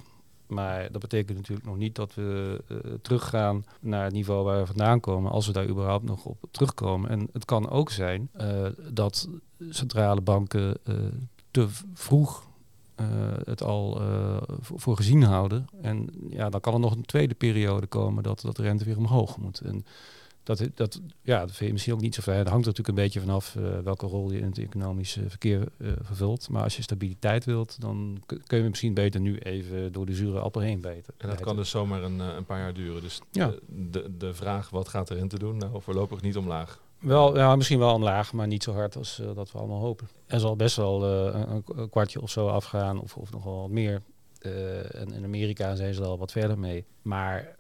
Maar 0.54 0.92
dat 0.92 1.02
betekent 1.02 1.38
natuurlijk 1.38 1.68
nog 1.68 1.78
niet 1.78 1.96
dat 1.96 2.14
we 2.14 2.62
uh, 2.68 2.78
teruggaan 3.02 3.66
naar 3.80 4.04
het 4.04 4.14
niveau 4.14 4.44
waar 4.44 4.60
we 4.60 4.66
vandaan 4.66 5.00
komen, 5.00 5.32
als 5.32 5.48
we 5.48 5.54
daar 5.54 5.68
überhaupt 5.68 6.06
nog 6.06 6.26
op 6.26 6.38
terugkomen. 6.52 7.10
En 7.10 7.30
het 7.34 7.46
kan 7.46 7.70
ook 7.70 7.90
zijn 7.90 8.30
uh, 8.42 8.68
dat 8.92 9.30
centrale 9.70 10.22
banken 10.22 10.78
uh, 10.84 10.96
te 11.52 11.68
vroeg 11.94 12.52
het 13.46 13.64
al 13.64 14.02
voor 14.62 14.96
gezien 14.96 15.24
houden. 15.24 15.66
En 15.82 16.10
ja, 16.30 16.50
dan 16.50 16.60
kan 16.60 16.74
er 16.74 16.80
nog 16.80 16.96
een 16.96 17.06
tweede 17.06 17.34
periode 17.34 17.88
komen 17.88 18.24
dat, 18.24 18.42
dat 18.42 18.56
de 18.56 18.62
rente 18.62 18.86
weer 18.86 18.98
omhoog 18.98 19.38
moet. 19.38 19.60
En 19.60 19.86
dat, 20.44 20.68
dat, 20.76 21.02
ja, 21.22 21.40
dat 21.40 21.52
vind 21.52 21.66
je 21.66 21.72
misschien 21.72 21.94
ook 21.94 22.02
niet 22.02 22.16
zo 22.16 22.22
fijn. 22.22 22.38
Dat 22.38 22.48
hangt 22.48 22.66
er 22.66 22.72
natuurlijk 22.72 22.98
een 22.98 23.04
beetje 23.04 23.20
vanaf 23.20 23.56
uh, 23.56 23.80
welke 23.80 24.06
rol 24.06 24.32
je 24.32 24.40
in 24.40 24.46
het 24.46 24.58
economische 24.58 25.30
verkeer 25.30 25.68
uh, 25.78 25.92
vervult. 26.02 26.50
Maar 26.50 26.64
als 26.64 26.76
je 26.76 26.82
stabiliteit 26.82 27.46
wilt, 27.46 27.82
dan 27.82 28.24
kun 28.46 28.58
je 28.58 28.70
misschien 28.70 28.94
beter 28.94 29.20
nu 29.20 29.38
even 29.38 29.92
door 29.92 30.06
de 30.06 30.14
zure 30.14 30.40
appel 30.40 30.62
heen 30.62 30.82
bijten. 30.82 31.14
En 31.18 31.30
dat 31.30 31.40
kan 31.40 31.56
dus 31.56 31.70
zomaar 31.70 32.04
een, 32.04 32.18
uh, 32.18 32.28
een 32.36 32.46
paar 32.46 32.60
jaar 32.60 32.74
duren. 32.74 33.02
Dus 33.02 33.22
ja. 33.32 33.54
de, 33.68 34.18
de 34.18 34.34
vraag, 34.34 34.70
wat 34.70 34.88
gaat 34.88 35.08
de 35.08 35.14
rente 35.14 35.40
doen? 35.40 35.58
Nou, 35.58 35.82
voorlopig 35.82 36.22
niet 36.22 36.38
omlaag. 36.38 36.82
Wel, 37.00 37.38
ja, 37.38 37.56
misschien 37.56 37.80
wel 37.80 37.94
omlaag, 37.94 38.34
maar 38.34 38.48
niet 38.48 38.64
zo 38.64 38.74
hard 38.74 38.96
als 38.96 39.22
dat 39.36 39.52
we 39.52 39.58
allemaal 39.58 39.80
hopen. 39.80 40.08
Er 40.26 40.40
zal 40.40 40.56
best 40.56 40.76
wel 40.76 41.04
een, 41.04 41.64
een, 41.76 41.90
kwartje 41.90 42.22
of 42.22 42.30
zo 42.30 42.48
afgaan, 42.48 43.02
of, 43.02 43.16
of 43.18 43.32
nog 43.32 43.44
wel 43.44 43.62
wat 43.62 43.70
meer. 43.70 44.02
en 44.92 45.14
in 45.14 45.24
Amerika 45.24 45.76
zijn 45.76 45.94
ze 45.94 46.04
al 46.04 46.18
wat 46.18 46.32
verder 46.32 46.60
mee. 46.60 46.86
Maar 47.02 47.56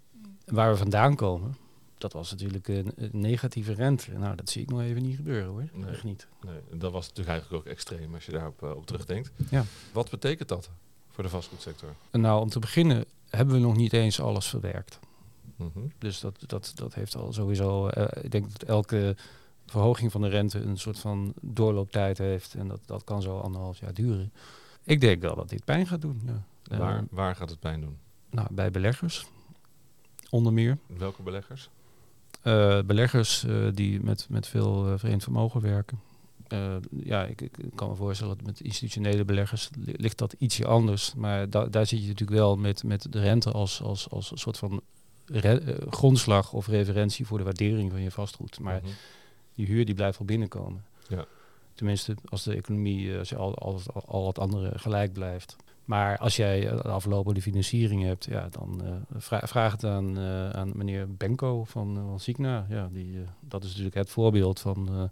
waar 0.45 0.71
we 0.71 0.77
vandaan 0.77 1.15
komen, 1.15 1.55
dat 2.03 2.13
was 2.13 2.31
natuurlijk 2.31 2.67
een, 2.67 2.93
negatieve 3.11 3.73
rente. 3.73 4.11
Nou, 4.11 4.35
dat 4.35 4.49
zie 4.49 4.61
ik 4.61 4.69
nog 4.69 4.81
even 4.81 5.01
niet 5.01 5.15
gebeuren 5.15 5.49
hoor. 5.49 5.69
Nee, 5.73 5.89
Echt 5.89 6.03
niet. 6.03 6.27
Nee, 6.45 6.79
dat 6.79 6.91
was 6.91 7.07
natuurlijk 7.07 7.29
eigenlijk 7.29 7.65
ook 7.65 7.71
extreem 7.71 8.13
als 8.13 8.25
je 8.25 8.31
daarop 8.31 8.63
uh, 8.63 8.75
op 8.75 8.85
terugdenkt. 8.85 9.31
Ja. 9.49 9.63
Wat 9.93 10.09
betekent 10.09 10.49
dat 10.49 10.69
voor 11.09 11.23
de 11.23 11.29
vastgoedsector? 11.29 11.89
Nou, 12.11 12.41
om 12.41 12.49
te 12.49 12.59
beginnen 12.59 13.05
hebben 13.29 13.55
we 13.55 13.61
nog 13.61 13.75
niet 13.75 13.93
eens 13.93 14.19
alles 14.19 14.47
verwerkt. 14.47 14.99
Mm 15.55 15.71
-hmm. 15.73 15.91
Dus 15.97 16.19
dat, 16.19 16.43
dat, 16.47 16.71
dat 16.75 16.93
heeft 16.93 17.15
al 17.15 17.33
sowieso. 17.33 17.89
Uh, 17.97 18.05
ik 18.21 18.31
denk 18.31 18.51
dat 18.51 18.63
elke 18.63 19.15
verhoging 19.65 20.11
van 20.11 20.21
de 20.21 20.29
rente 20.29 20.59
een 20.59 20.77
soort 20.77 20.99
van 20.99 21.33
doorlooptijd 21.41 22.17
heeft. 22.17 22.53
En 22.53 22.67
dat, 22.67 22.79
dat 22.85 23.03
kan 23.03 23.21
zo 23.21 23.39
anderhalf 23.39 23.79
jaar 23.79 23.93
duren. 23.93 24.31
Ik 24.83 25.01
denk 25.01 25.21
wel 25.21 25.35
dat 25.35 25.49
dit 25.49 25.65
pijn 25.65 25.87
gaat 25.87 26.01
doen. 26.01 26.21
Ja. 26.25 26.77
Waar, 26.77 26.97
uh, 26.97 27.03
waar 27.09 27.35
gaat 27.35 27.49
het 27.49 27.59
pijn 27.59 27.81
doen? 27.81 27.97
Nou, 28.29 28.47
bij 28.51 28.71
beleggers, 28.71 29.27
onder 30.29 30.53
meer. 30.53 30.77
Welke 30.87 31.21
beleggers? 31.21 31.69
Uh, 32.43 32.81
beleggers 32.81 33.43
uh, 33.43 33.67
die 33.73 34.03
met, 34.03 34.27
met 34.29 34.47
veel 34.47 34.97
vreemd 34.97 35.23
vermogen 35.23 35.61
werken. 35.61 35.99
ja, 37.03 37.25
ik, 37.25 37.41
ik, 37.41 37.51
kan 37.75 37.89
me 37.89 37.95
voorstellen 37.95 38.37
dat 38.37 38.45
met 38.45 38.61
institutionele 38.61 39.25
beleggers 39.25 39.69
ligt 39.85 40.17
dat 40.17 40.35
ietsje 40.37 40.65
anders. 40.65 41.13
Maar 41.15 41.49
da 41.49 41.65
daar 41.65 41.85
zit 41.85 42.01
je 42.01 42.07
natuurlijk 42.07 42.39
wel 42.39 42.55
met, 42.55 42.83
met 42.83 43.07
de 43.09 43.19
rente 43.19 43.51
als, 43.51 43.81
als, 43.81 44.09
als 44.09 44.31
een 44.31 44.37
soort 44.37 44.57
van 44.57 44.81
grondslag 45.89 46.53
of 46.53 46.67
referentie 46.67 47.25
voor 47.25 47.37
de 47.37 47.43
waardering 47.43 47.91
van 47.91 48.01
je 48.01 48.11
vastgoed. 48.11 48.59
Maar 48.59 48.79
mm 48.79 48.85
-hmm. 48.85 48.95
die 49.55 49.65
huur 49.65 49.85
die 49.85 49.95
blijft 49.95 50.17
wel 50.17 50.27
binnenkomen. 50.27 50.83
Ja. 51.07 51.25
Tenminste, 51.73 52.15
als 52.29 52.43
de 52.43 52.55
economie, 52.55 53.17
als 53.17 53.29
je 53.29 53.35
al, 53.35 53.57
al, 53.57 53.81
al 54.05 54.23
wat 54.23 54.39
andere 54.39 54.79
gelijk 54.79 55.13
blijft. 55.13 55.55
Maar 55.85 56.17
als 56.17 56.35
jij 56.35 56.59
de 56.59 56.81
aflopende 56.81 57.41
financiering 57.41 58.03
hebt, 58.03 58.25
ja, 58.25 58.47
dan 58.49 58.81
vra 59.15 59.47
vraag 59.47 59.71
het 59.71 59.83
aan, 59.83 60.19
uh, 60.19 60.49
aan 60.49 60.71
meneer 60.75 61.15
Benko 61.15 61.63
van, 61.63 61.97
van. 61.97 62.65
Ja, 62.69 62.89
die, 62.91 63.17
dat 63.39 63.63
is 63.63 63.69
natuurlijk 63.69 63.95
het 63.95 64.09
voorbeeld 64.09 64.59
van 64.59 65.09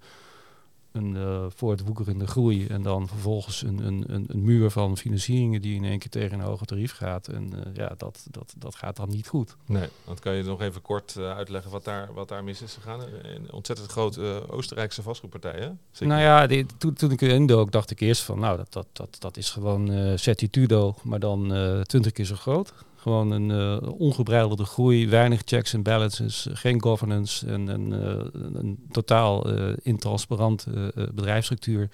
een 0.92 1.52
voortwoekerende 1.56 2.28
groei 2.28 2.68
en 2.68 2.82
dan 2.82 3.08
vervolgens 3.08 3.62
een, 3.62 3.86
een, 3.86 4.04
een, 4.08 4.26
een, 4.28 4.44
muur 4.44 4.70
van 4.70 4.98
financieringen 4.98 5.62
die 5.62 5.76
in 5.76 5.84
één 5.84 6.00
keer 6.00 6.10
tegen 6.10 6.40
een 6.40 6.46
hoger 6.46 6.68
tarief 6.68 6.94
gaat. 6.94 7.28
En 7.28 7.72
ja, 7.74 7.94
dat, 7.98 8.28
dat, 8.32 8.54
dat 8.58 8.76
gaat 8.76 8.96
dan 8.96 9.10
niet 9.10 9.28
goed. 9.28 9.56
Nee, 9.66 9.88
want 10.04 10.20
kan 10.20 10.34
je 10.34 10.44
nog 10.44 10.62
even 10.62 10.82
kort 10.82 11.18
uitleggen 11.18 11.72
wat 11.72 11.84
daar, 11.84 12.14
wat 12.14 12.28
daar 12.28 12.44
mis 12.44 12.62
is 12.62 12.74
gegaan? 12.74 13.02
Een 13.22 13.52
ontzettend 13.52 13.92
grote 13.92 14.44
Oostenrijkse 14.50 15.02
vastgoedpartij, 15.02 15.60
hè? 15.60 15.70
Zeker? 15.92 16.08
Nou 16.08 16.22
ja, 16.22 16.48
die, 16.48 16.66
toen, 16.78 16.94
toen 16.94 17.12
ik 17.12 17.22
erin 17.22 17.46
dook, 17.46 17.72
dacht 17.72 17.92
ik 17.92 18.00
eerst 18.00 18.22
van, 18.22 18.40
nou, 18.40 18.58
dat, 18.58 18.74
dat, 18.74 18.88
dat, 18.94 19.16
dat 19.20 19.38
is 19.38 19.50
gewoon 19.50 19.92
uh, 19.92 20.18
Certitudo, 20.18 20.96
maar 21.04 21.20
dan 21.20 21.48
twintig 21.88 22.12
keer 22.12 22.26
zo 22.26 22.36
groot. 22.36 22.74
Gewoon 23.02 23.32
een 23.32 23.50
uh, 23.50 23.92
ongebreidelde 23.98 24.66
groei, 24.66 25.10
weinig 25.10 25.42
checks 25.46 25.74
en 25.74 25.84
balances, 25.84 26.48
geen 26.52 26.82
governance 26.82 27.48
en 27.48 27.68
een, 27.68 27.92
uh, 27.92 28.54
een 28.54 28.80
totaal 28.92 29.54
uh, 29.54 29.74
intransparante 29.82 30.94
bedrijfsstructuur. 31.14 31.90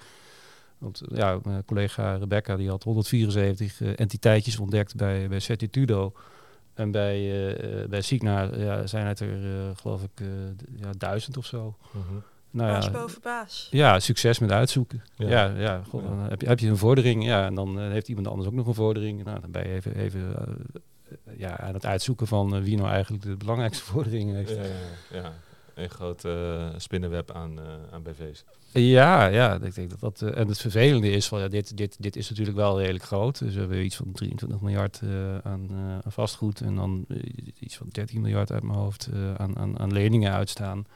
Want 0.78 1.02
ja, 1.12 1.38
mijn 1.44 1.64
collega 1.64 2.14
Rebecca 2.14 2.56
die 2.56 2.68
had 2.68 2.82
174 2.82 3.82
entiteitjes 3.82 4.58
ontdekt 4.58 4.96
bij, 4.96 5.28
bij 5.28 5.40
Certitudo. 5.40 6.12
En 6.74 6.90
bij, 6.90 7.86
bij 7.88 8.00
Signa 8.00 8.42
ja, 8.56 8.86
zijn 8.86 9.06
het 9.06 9.20
er 9.20 9.38
geloof 9.76 10.02
ik 10.02 10.26
ja, 10.76 10.90
duizend 10.98 11.36
of 11.36 11.46
zo. 11.46 11.76
-hmm. 11.90 12.22
Nou 12.50 12.72
baas 12.72 12.84
ja, 12.84 12.90
boven 12.90 13.20
baas. 13.22 13.68
Ja, 13.70 14.00
succes 14.00 14.38
met 14.38 14.50
uitzoeken. 14.50 15.02
Ja, 15.16 15.28
ja, 15.28 15.58
ja, 15.58 15.82
God, 15.88 16.02
dan 16.02 16.18
heb 16.18 16.40
je, 16.40 16.46
heb 16.46 16.58
je 16.58 16.68
een 16.68 16.76
vordering, 16.76 17.24
ja, 17.24 17.46
en 17.46 17.54
dan 17.54 17.78
heeft 17.78 18.08
iemand 18.08 18.28
anders 18.28 18.48
ook 18.48 18.54
nog 18.54 18.66
een 18.66 18.74
vordering. 18.74 19.24
Nou, 19.24 19.40
dan 19.40 19.50
ben 19.50 19.68
je 19.68 19.74
even, 19.74 19.94
even 19.94 20.34
ja, 21.36 21.58
aan 21.58 21.74
het 21.74 21.86
uitzoeken 21.86 22.26
van 22.26 22.56
uh, 22.56 22.62
wie 22.62 22.76
nou 22.76 22.88
eigenlijk 22.88 23.22
de 23.22 23.36
belangrijkste 23.36 23.84
vorderingen 23.92 24.36
heeft. 24.36 24.50
Ja, 24.50 24.62
ja, 24.62 24.72
ja. 25.10 25.32
een 25.74 25.90
groot 25.90 26.24
uh, 26.24 26.68
spinnenweb 26.76 27.30
aan, 27.30 27.58
uh, 27.58 27.64
aan 27.90 28.02
BV's. 28.02 28.44
Ja, 28.72 29.26
ja, 29.26 29.60
ik 29.60 29.74
denk 29.74 29.90
dat 29.90 30.00
dat. 30.00 30.22
en 30.22 30.48
het 30.48 30.58
vervelende 30.58 31.10
is 31.10 31.26
van 31.28 31.40
ja, 31.40 31.48
dit, 31.48 31.76
dit, 31.76 31.96
dit 31.98 32.16
is 32.16 32.28
natuurlijk 32.28 32.56
wel 32.56 32.78
redelijk 32.78 33.04
groot. 33.04 33.38
Dus 33.38 33.54
we 33.54 33.60
hebben 33.60 33.84
iets 33.84 33.96
van 33.96 34.12
23 34.12 34.60
miljard 34.60 35.00
aan, 35.42 35.70
aan, 35.72 36.12
vastgoed 36.12 36.60
en 36.60 36.74
dan 36.74 37.06
iets 37.58 37.76
van 37.76 37.86
13 37.92 38.20
miljard 38.20 38.52
uit 38.52 38.62
mijn 38.62 38.78
hoofd 38.78 39.08
aan, 39.36 39.58
aan, 39.58 39.78
aan 39.78 39.92
leningen 39.92 40.32
uitstaan. 40.32 40.86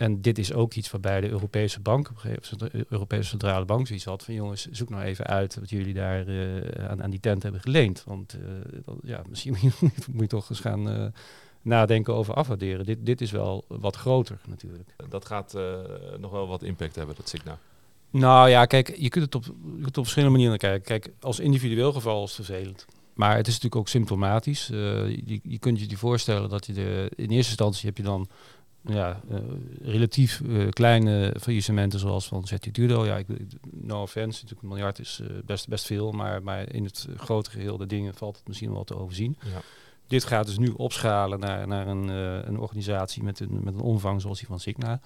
En 0.00 0.20
dit 0.20 0.38
is 0.38 0.52
ook 0.52 0.74
iets 0.74 0.90
waarbij 0.90 1.20
de 1.20 1.28
Europese 1.28 1.80
bank, 1.80 2.10
de 2.56 2.84
Europese 2.88 3.28
Centrale 3.28 3.64
Bank, 3.64 3.86
zoiets 3.86 4.04
had 4.04 4.24
van 4.24 4.34
jongens, 4.34 4.68
zoek 4.70 4.88
nou 4.88 5.02
even 5.02 5.26
uit 5.26 5.54
wat 5.54 5.70
jullie 5.70 5.94
daar 5.94 6.28
uh, 6.28 6.88
aan, 6.88 7.02
aan, 7.02 7.10
die 7.10 7.20
tent 7.20 7.42
hebben 7.42 7.60
geleend. 7.60 8.04
Want 8.06 8.34
uh, 8.34 8.48
dat, 8.84 8.96
ja, 9.02 9.22
misschien 9.30 9.56
moet 10.10 10.20
je 10.20 10.26
toch 10.26 10.50
eens 10.50 10.60
gaan 10.60 10.88
uh, 10.88 11.06
nadenken 11.62 12.14
over 12.14 12.34
afwaarderen. 12.34 12.86
Dit, 12.86 13.06
dit 13.06 13.20
is 13.20 13.30
wel 13.30 13.64
wat 13.68 13.96
groter 13.96 14.38
natuurlijk. 14.48 14.94
Dat 15.08 15.26
gaat 15.26 15.56
nog 16.18 16.30
wel 16.30 16.48
wat 16.48 16.62
impact 16.62 16.96
hebben, 16.96 17.14
dat 17.16 17.28
Signa. 17.28 17.58
Nou 18.10 18.48
ja, 18.48 18.64
kijk, 18.64 18.96
je 18.96 19.08
kunt 19.08 19.24
het 19.24 19.34
op, 19.34 19.44
je 19.44 19.52
kunt 19.72 19.84
het 19.84 19.98
op 19.98 20.02
verschillende 20.04 20.36
manieren 20.36 20.58
kijken. 20.58 20.82
Kijk, 20.82 21.14
als 21.20 21.40
individueel 21.40 21.92
geval 21.92 22.24
is 22.24 22.36
het 22.36 22.46
vervelend. 22.46 22.86
Maar 23.14 23.36
het 23.36 23.46
is 23.46 23.52
natuurlijk 23.52 23.80
ook 23.80 23.88
symptomatisch. 23.88 24.66
je, 24.66 25.40
je 25.42 25.58
kunt 25.58 25.80
je 25.80 25.86
die 25.86 25.98
voorstellen 25.98 26.48
dat 26.48 26.66
je 26.66 26.72
de, 26.72 27.10
in 27.16 27.30
eerste 27.30 27.50
instantie 27.50 27.86
heb 27.86 27.96
je 27.96 28.02
dan 28.02 28.28
ja, 28.82 29.20
uh, 29.30 29.38
relatief 29.82 30.40
uh, 30.40 30.68
kleine 30.68 31.34
faillissementen 31.40 31.98
zoals 31.98 32.26
van 32.26 32.46
Certitudo. 32.46 33.06
Ja, 33.06 33.16
ik, 33.16 33.26
no 33.70 34.02
offense, 34.02 34.32
natuurlijk 34.42 34.62
een 34.62 34.68
miljard 34.68 34.98
is 34.98 35.20
uh, 35.22 35.28
best, 35.44 35.68
best 35.68 35.86
veel, 35.86 36.12
maar, 36.12 36.42
maar 36.42 36.72
in 36.72 36.84
het 36.84 37.08
grote 37.16 37.50
geheel 37.50 37.76
de 37.76 37.86
dingen 37.86 38.14
valt 38.14 38.36
het 38.36 38.48
misschien 38.48 38.72
wel 38.72 38.84
te 38.84 38.96
overzien. 38.96 39.36
Ja. 39.42 39.60
Dit 40.06 40.24
gaat 40.24 40.46
dus 40.46 40.58
nu 40.58 40.68
opschalen 40.68 41.40
naar, 41.40 41.66
naar 41.66 41.86
een, 41.86 42.08
een 42.48 42.58
organisatie 42.58 43.22
met 43.22 43.40
een, 43.40 43.60
met 43.62 43.74
een 43.74 43.80
omvang 43.80 44.20
zoals 44.20 44.38
die 44.38 44.46
van 44.46 44.60
Signa. 44.60 45.00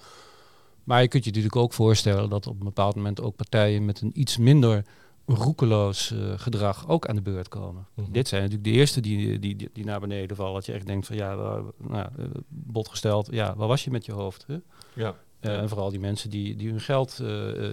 Maar 0.83 1.01
je 1.01 1.07
kunt 1.07 1.23
je 1.23 1.29
natuurlijk 1.29 1.55
ook 1.55 1.73
voorstellen 1.73 2.29
dat 2.29 2.47
op 2.47 2.59
een 2.59 2.65
bepaald 2.65 2.95
moment 2.95 3.21
ook 3.21 3.35
partijen 3.35 3.85
met 3.85 4.01
een 4.01 4.11
iets 4.13 4.37
minder 4.37 4.85
roekeloos 5.25 6.11
uh, 6.11 6.33
gedrag 6.35 6.87
ook 6.87 7.07
aan 7.07 7.15
de 7.15 7.21
beurt 7.21 7.47
komen. 7.47 7.87
Mm 7.93 8.03
-hmm. 8.03 8.13
Dit 8.13 8.27
zijn 8.27 8.41
natuurlijk 8.41 8.69
de 8.69 8.75
eerste 8.75 9.01
die, 9.01 9.39
die, 9.39 9.55
die, 9.55 9.69
die, 9.73 9.85
naar 9.85 9.99
beneden 9.99 10.35
vallen. 10.35 10.53
Dat 10.53 10.65
je 10.65 10.73
echt 10.73 10.87
denkt 10.87 11.07
van 11.07 11.15
ja, 11.15 11.33
uh, 11.33 11.57
nou, 11.77 12.09
uh, 12.19 12.25
botgesteld, 12.47 13.27
ja, 13.31 13.55
waar 13.55 13.67
was 13.67 13.83
je 13.83 13.91
met 13.91 14.05
je 14.05 14.11
hoofd? 14.11 14.45
Hè? 14.47 14.57
Ja. 14.93 15.15
Uh, 15.41 15.57
en 15.57 15.69
vooral 15.69 15.89
die 15.89 15.99
mensen 15.99 16.29
die, 16.29 16.55
die 16.55 16.69
hun 16.69 16.81
geld 16.81 17.21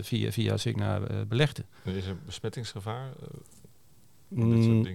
via, 0.00 0.30
via 0.30 0.56
Signa 0.56 1.00
belegden. 1.28 1.64
Is 1.85 2.06
er 2.06 2.16
besmettingsgevaar? 2.26 3.12
Mm, 4.35 4.87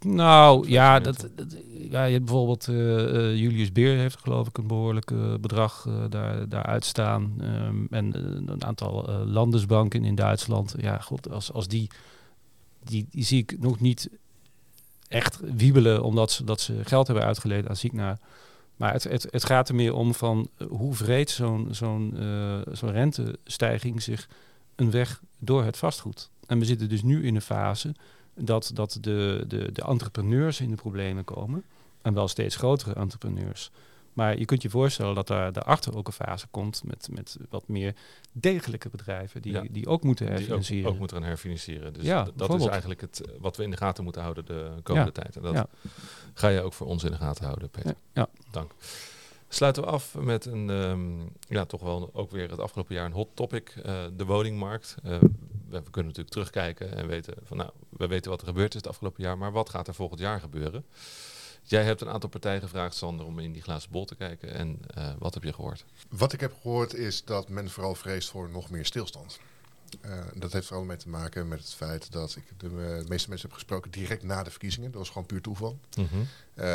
nou 0.00 0.68
ja, 0.68 1.00
dat, 1.00 1.28
dat, 1.34 1.56
ja, 1.90 2.04
je 2.04 2.12
hebt 2.12 2.24
bijvoorbeeld 2.24 2.64
Julius 3.38 3.72
Beer 3.72 3.96
heeft 3.96 4.18
geloof 4.20 4.48
ik 4.48 4.58
een 4.58 4.66
behoorlijk 4.66 5.12
bedrag 5.40 5.88
daar, 6.08 6.48
daar 6.48 6.66
uitstaan. 6.66 7.34
Um, 7.40 7.86
en 7.90 8.14
een 8.48 8.64
aantal 8.64 9.10
landesbanken 9.26 10.04
in 10.04 10.14
Duitsland. 10.14 10.74
Ja, 10.78 10.98
god, 10.98 11.30
als, 11.30 11.52
als 11.52 11.68
die 11.68 11.90
die, 12.88 13.06
die 13.10 13.24
zie 13.24 13.42
ik 13.42 13.58
nog 13.58 13.80
niet 13.80 14.10
echt 15.08 15.40
wiebelen 15.40 16.02
omdat 16.02 16.30
ze, 16.30 16.44
dat 16.44 16.60
ze 16.60 16.80
geld 16.84 17.06
hebben 17.06 17.24
uitgeleend 17.24 17.68
aan 17.68 17.76
Signa. 17.76 18.18
Maar 18.76 18.92
het, 18.92 19.04
het, 19.04 19.26
het 19.30 19.44
gaat 19.44 19.68
er 19.68 19.74
meer 19.74 19.94
om 19.94 20.14
van 20.14 20.48
hoe 20.68 20.94
vreed 20.94 21.30
zo'n 21.30 21.68
zo'n 21.70 22.16
zo'n 22.72 22.90
rentestijging 22.90 24.02
zich 24.02 24.28
een 24.74 24.90
weg 24.90 25.20
door 25.38 25.64
het 25.64 25.76
vastgoed. 25.76 26.30
En 26.46 26.58
we 26.58 26.64
zitten 26.64 26.88
dus 26.88 27.02
nu 27.02 27.26
in 27.26 27.34
een 27.34 27.40
fase 27.40 27.94
dat, 28.36 28.70
dat 28.74 28.98
de, 29.00 29.44
de, 29.48 29.72
de 29.72 29.82
entrepreneurs 29.82 30.60
in 30.60 30.70
de 30.70 30.76
problemen 30.76 31.24
komen. 31.24 31.64
En 32.02 32.14
wel 32.14 32.28
steeds 32.28 32.56
grotere 32.56 32.94
entrepreneurs. 32.94 33.70
Maar 34.12 34.38
je 34.38 34.44
kunt 34.44 34.62
je 34.62 34.70
voorstellen 34.70 35.14
dat 35.14 35.26
daar 35.26 35.52
daarachter 35.52 35.96
ook 35.96 36.06
een 36.06 36.12
fase 36.12 36.46
komt 36.50 36.82
met, 36.84 37.08
met 37.10 37.36
wat 37.50 37.68
meer 37.68 37.94
degelijke 38.32 38.88
bedrijven 38.88 39.42
die, 39.42 39.52
ja. 39.52 39.64
die 39.70 39.86
ook 39.86 40.02
moeten 40.02 40.26
herfinancieren. 40.26 40.76
Die 40.76 40.86
ook, 40.86 40.92
ook, 40.92 40.98
moeten 40.98 41.16
gaan 41.16 41.26
herfinancieren. 41.26 41.92
Dus 41.92 42.04
ja, 42.04 42.28
dat 42.34 42.54
is 42.54 42.66
eigenlijk 42.66 43.00
het 43.00 43.20
eh, 43.20 43.32
wat 43.40 43.56
we 43.56 43.62
in 43.62 43.70
de 43.70 43.76
gaten 43.76 44.04
moeten 44.04 44.22
houden 44.22 44.44
de 44.44 44.70
komende 44.82 45.12
ja. 45.14 45.22
tijd. 45.22 45.36
En 45.36 45.42
dat 45.42 45.68
ga 46.34 46.48
je 46.48 46.60
ook 46.60 46.72
voor 46.72 46.86
ons 46.86 47.04
in 47.04 47.10
de 47.10 47.16
gaten 47.16 47.44
houden, 47.44 47.70
Peter. 47.70 47.94
Ja. 48.12 48.28
Dank. 48.50 48.72
Sluiten 49.48 49.82
we 49.82 49.88
af 49.88 50.14
met 50.14 50.44
een, 50.44 50.68
um, 50.68 51.32
ja, 51.48 51.64
toch 51.64 51.80
wel 51.80 52.10
ook 52.12 52.30
weer 52.30 52.50
het 52.50 52.60
afgelopen 52.60 52.94
jaar 52.94 53.04
een 53.04 53.12
hot 53.12 53.28
topic, 53.34 53.74
uh, 53.86 54.04
de 54.16 54.24
woningmarkt. 54.24 54.96
Uh, 55.04 55.18
we, 55.20 55.28
we, 55.68 55.90
kunnen 55.90 56.12
natuurlijk 56.12 56.30
terugkijken 56.30 56.96
en 56.96 57.06
weten 57.06 57.34
van, 57.42 57.56
nou, 57.56 57.70
we 57.96 58.06
weten 58.06 58.30
wat 58.30 58.40
er 58.40 58.46
gebeurd 58.46 58.74
is 58.74 58.80
het 58.80 58.88
afgelopen 58.88 59.22
jaar, 59.22 59.38
maar 59.38 59.52
wat 59.52 59.70
gaat 59.70 59.88
er 59.88 59.94
volgend 59.94 60.20
jaar 60.20 60.40
gebeuren? 60.40 60.84
Jij 61.62 61.84
hebt 61.84 62.00
een 62.00 62.08
aantal 62.08 62.28
partijen 62.28 62.60
gevraagd, 62.60 62.94
Sander, 62.94 63.26
om 63.26 63.38
in 63.38 63.52
die 63.52 63.62
glazen 63.62 63.90
bol 63.90 64.04
te 64.04 64.14
kijken. 64.14 64.54
En 64.54 64.80
uh, 64.98 65.10
wat 65.18 65.34
heb 65.34 65.42
je 65.42 65.52
gehoord? 65.52 65.84
Wat 66.08 66.32
ik 66.32 66.40
heb 66.40 66.52
gehoord 66.60 66.94
is 66.94 67.24
dat 67.24 67.48
men 67.48 67.70
vooral 67.70 67.94
vreest 67.94 68.28
voor 68.28 68.48
nog 68.50 68.70
meer 68.70 68.84
stilstand. 68.84 69.38
Uh, 70.04 70.24
dat 70.34 70.52
heeft 70.52 70.66
vooral 70.66 70.84
mee 70.84 70.96
te 70.96 71.08
maken 71.08 71.48
met 71.48 71.58
het 71.58 71.74
feit 71.74 72.12
dat 72.12 72.36
ik 72.36 72.44
de, 72.56 72.68
de, 72.68 73.04
meeste 73.08 73.28
mensen 73.28 73.48
heb 73.48 73.52
gesproken 73.52 73.90
direct 73.90 74.22
na 74.22 74.42
de 74.42 74.50
verkiezingen. 74.50 74.90
Dat 74.90 75.00
was 75.00 75.08
gewoon 75.08 75.26
puur 75.26 75.40
toeval. 75.40 75.78
Mm 75.96 76.08
-hmm. 76.10 76.28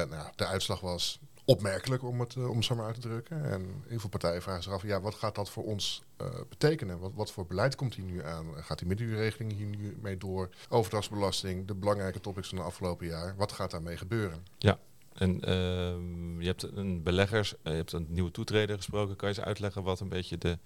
nou, 0.10 0.32
de 0.36 0.46
uitslag 0.46 0.80
was 0.80 1.20
opmerkelijk 1.45 2.03
om 2.03 2.19
het 2.19 2.36
om 2.36 2.63
zo 2.63 2.75
maar 2.75 2.86
uit 2.86 2.95
te 2.95 3.01
drukken. 3.01 3.51
En 3.51 3.83
heel 3.88 4.00
veel 4.00 4.10
partijen 4.10 4.41
vragen 4.41 4.63
zich 4.63 4.74
af, 4.74 4.83
ja, 4.83 5.01
wat 5.01 5.15
gaat 5.15 5.36
dat 5.36 5.50
voor 5.50 5.63
ons 5.63 6.03
uh, 6.21 6.27
betekenen? 6.50 7.00
Wat, 7.00 7.12
wat 7.13 7.31
voor 7.31 7.45
beleid 7.45 7.75
komt 7.75 7.95
hier 7.95 8.05
nu 8.05 8.24
aan? 8.24 8.45
Gaat 8.55 8.79
die 8.79 8.88
middenuurregeling 8.88 9.53
hier 9.53 9.65
nu 9.65 9.98
mee 10.01 10.17
door? 10.17 10.50
Overdrachtsbelasting, 10.69 11.67
de 11.67 11.74
belangrijke 11.74 12.19
topics 12.19 12.48
van 12.48 12.57
de 12.57 12.63
afgelopen 12.63 13.07
jaar. 13.07 13.36
Wat 13.38 13.51
gaat 13.51 13.71
daarmee 13.71 13.98
gebeuren? 13.98 14.45
Ja, 14.57 14.79
en 15.13 15.36
uh, 15.36 16.41
je 16.41 16.48
hebt 16.48 16.63
een 16.63 17.03
beleggers, 17.03 17.53
uh, 17.53 17.60
je 17.63 17.69
hebt 17.69 17.91
een 17.91 18.07
nieuwe 18.10 18.31
toetreder 18.31 18.75
gesproken. 18.75 19.15
Kan 19.15 19.29
je 19.29 19.36
eens 19.36 19.45
uitleggen 19.45 19.83
wat 19.83 20.00
een 20.00 20.10
beetje 20.10 20.38
de 20.38 20.57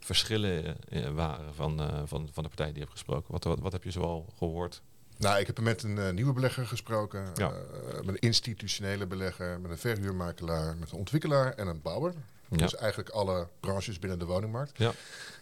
verschillen 0.00 0.76
waren 1.14 1.54
van, 1.54 1.78
van, 2.08 2.28
van 2.32 2.42
de 2.42 2.48
partij 2.48 2.66
die 2.66 2.74
je 2.74 2.80
hebt 2.80 2.92
gesproken? 2.92 3.32
Wat, 3.32 3.44
wat, 3.44 3.60
wat 3.60 3.72
heb 3.72 3.84
je 3.84 3.90
zoal 3.90 4.26
gehoord? 4.36 4.82
Nou, 5.18 5.38
ik 5.38 5.46
heb 5.46 5.60
met 5.60 5.82
een 5.82 5.96
uh, 5.96 6.10
nieuwe 6.10 6.32
belegger 6.32 6.66
gesproken. 6.66 7.24
Ja. 7.34 7.52
Uh, 7.52 7.94
met 7.94 8.08
een 8.08 8.18
institutionele 8.18 9.06
belegger, 9.06 9.60
met 9.60 9.70
een 9.70 9.78
verhuurmakelaar, 9.78 10.76
met 10.76 10.90
een 10.90 10.98
ontwikkelaar 10.98 11.54
en 11.54 11.66
een 11.66 11.82
bouwer. 11.82 12.14
Dus 12.48 12.74
eigenlijk 12.74 13.08
alle 13.08 13.48
branches 13.60 13.98
binnen 13.98 14.18
de 14.18 14.24
woningmarkt. 14.24 14.78
Ja. 14.78 14.92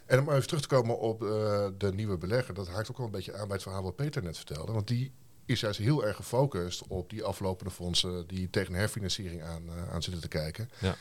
En 0.07 0.19
om 0.19 0.31
even 0.31 0.47
terug 0.47 0.63
te 0.63 0.69
komen 0.69 0.99
op 0.99 1.23
uh, 1.23 1.29
de 1.79 1.93
nieuwe 1.95 2.17
belegger, 2.17 2.55
dat 2.55 2.69
haakt 2.69 2.91
ook 2.91 2.97
wel 2.97 3.07
een 3.07 3.13
beetje 3.13 3.35
aan 3.35 3.47
bij 3.47 3.55
het 3.55 3.63
verhaal 3.63 3.83
wat 3.83 3.97
Peter 3.97 4.23
net 4.23 4.37
vertelde. 4.37 4.73
Want 4.73 4.89
die 4.89 5.13
is 5.45 5.61
juist 5.61 5.79
heel 5.79 6.05
erg 6.05 6.17
gefocust 6.17 6.83
op 6.87 7.11
die 7.11 7.25
aflopende 7.25 7.71
fondsen 7.71 8.27
die 8.27 8.51
tegen 8.51 8.75
herfinanciering 8.75 9.43
aan, 9.43 9.63
aan 9.93 10.03
zitten 10.03 10.23
te 10.23 10.29
kijken. 10.29 10.71
Ja. 10.79 10.97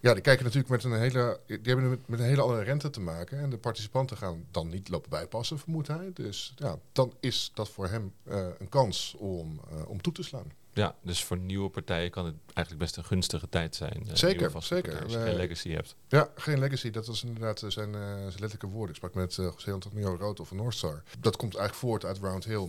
Ja, 0.00 0.12
die 0.12 0.22
kijken 0.22 0.44
natuurlijk 0.44 0.70
met 0.70 0.84
een 0.84 0.98
hele, 0.98 1.40
die 1.46 1.58
hebben 1.62 1.88
met, 2.06 2.20
een 2.20 2.26
hele 2.26 2.42
andere 2.42 2.62
rente 2.62 2.90
te 2.90 3.00
maken. 3.00 3.38
En 3.38 3.50
de 3.50 3.58
participanten 3.58 4.16
gaan 4.16 4.44
dan 4.50 4.68
niet 4.68 4.88
lopen 4.88 5.10
bijpassen, 5.10 5.58
vermoedt 5.58 5.88
hij. 5.88 6.10
Dus 6.14 6.52
ja, 6.56 6.78
dan 6.92 7.14
is 7.20 7.50
dat 7.54 7.68
voor 7.68 7.88
hem 7.88 8.12
uh, 8.28 8.46
een 8.58 8.68
kans 8.68 9.14
om, 9.18 9.60
uh, 9.72 9.88
om 9.88 10.02
toe 10.02 10.12
te 10.12 10.22
slaan. 10.22 10.52
Ja, 10.72 10.94
dus 11.02 11.24
voor 11.24 11.38
nieuwe 11.38 11.68
partijen 11.68 12.10
kan 12.10 12.24
het 12.24 12.34
eigenlijk 12.44 12.78
best 12.78 12.96
een 12.96 13.04
gunstige 13.04 13.48
tijd 13.48 13.76
zijn. 13.76 14.02
Uh, 14.06 14.14
zeker, 14.14 14.62
zeker. 14.62 15.02
Als 15.02 15.12
je 15.12 15.20
geen 15.20 15.36
legacy 15.36 15.70
hebt. 15.70 15.94
Ja, 16.08 16.28
geen 16.34 16.58
legacy. 16.58 16.90
Dat 16.90 17.06
was 17.06 17.24
inderdaad 17.24 17.58
zijn, 17.58 17.72
zijn 17.72 18.22
letterlijke 18.22 18.66
woorden. 18.66 18.88
Ik 18.88 18.96
sprak 18.96 19.14
met 19.14 19.34
José 19.34 19.72
Antonio 19.72 20.16
Rood 20.16 20.40
of 20.40 20.52
Northstar. 20.52 21.02
Dat 21.18 21.36
komt 21.36 21.56
eigenlijk 21.56 21.86
voort 21.86 22.04
uit 22.04 22.18
Round 22.18 22.44
Hill. 22.44 22.68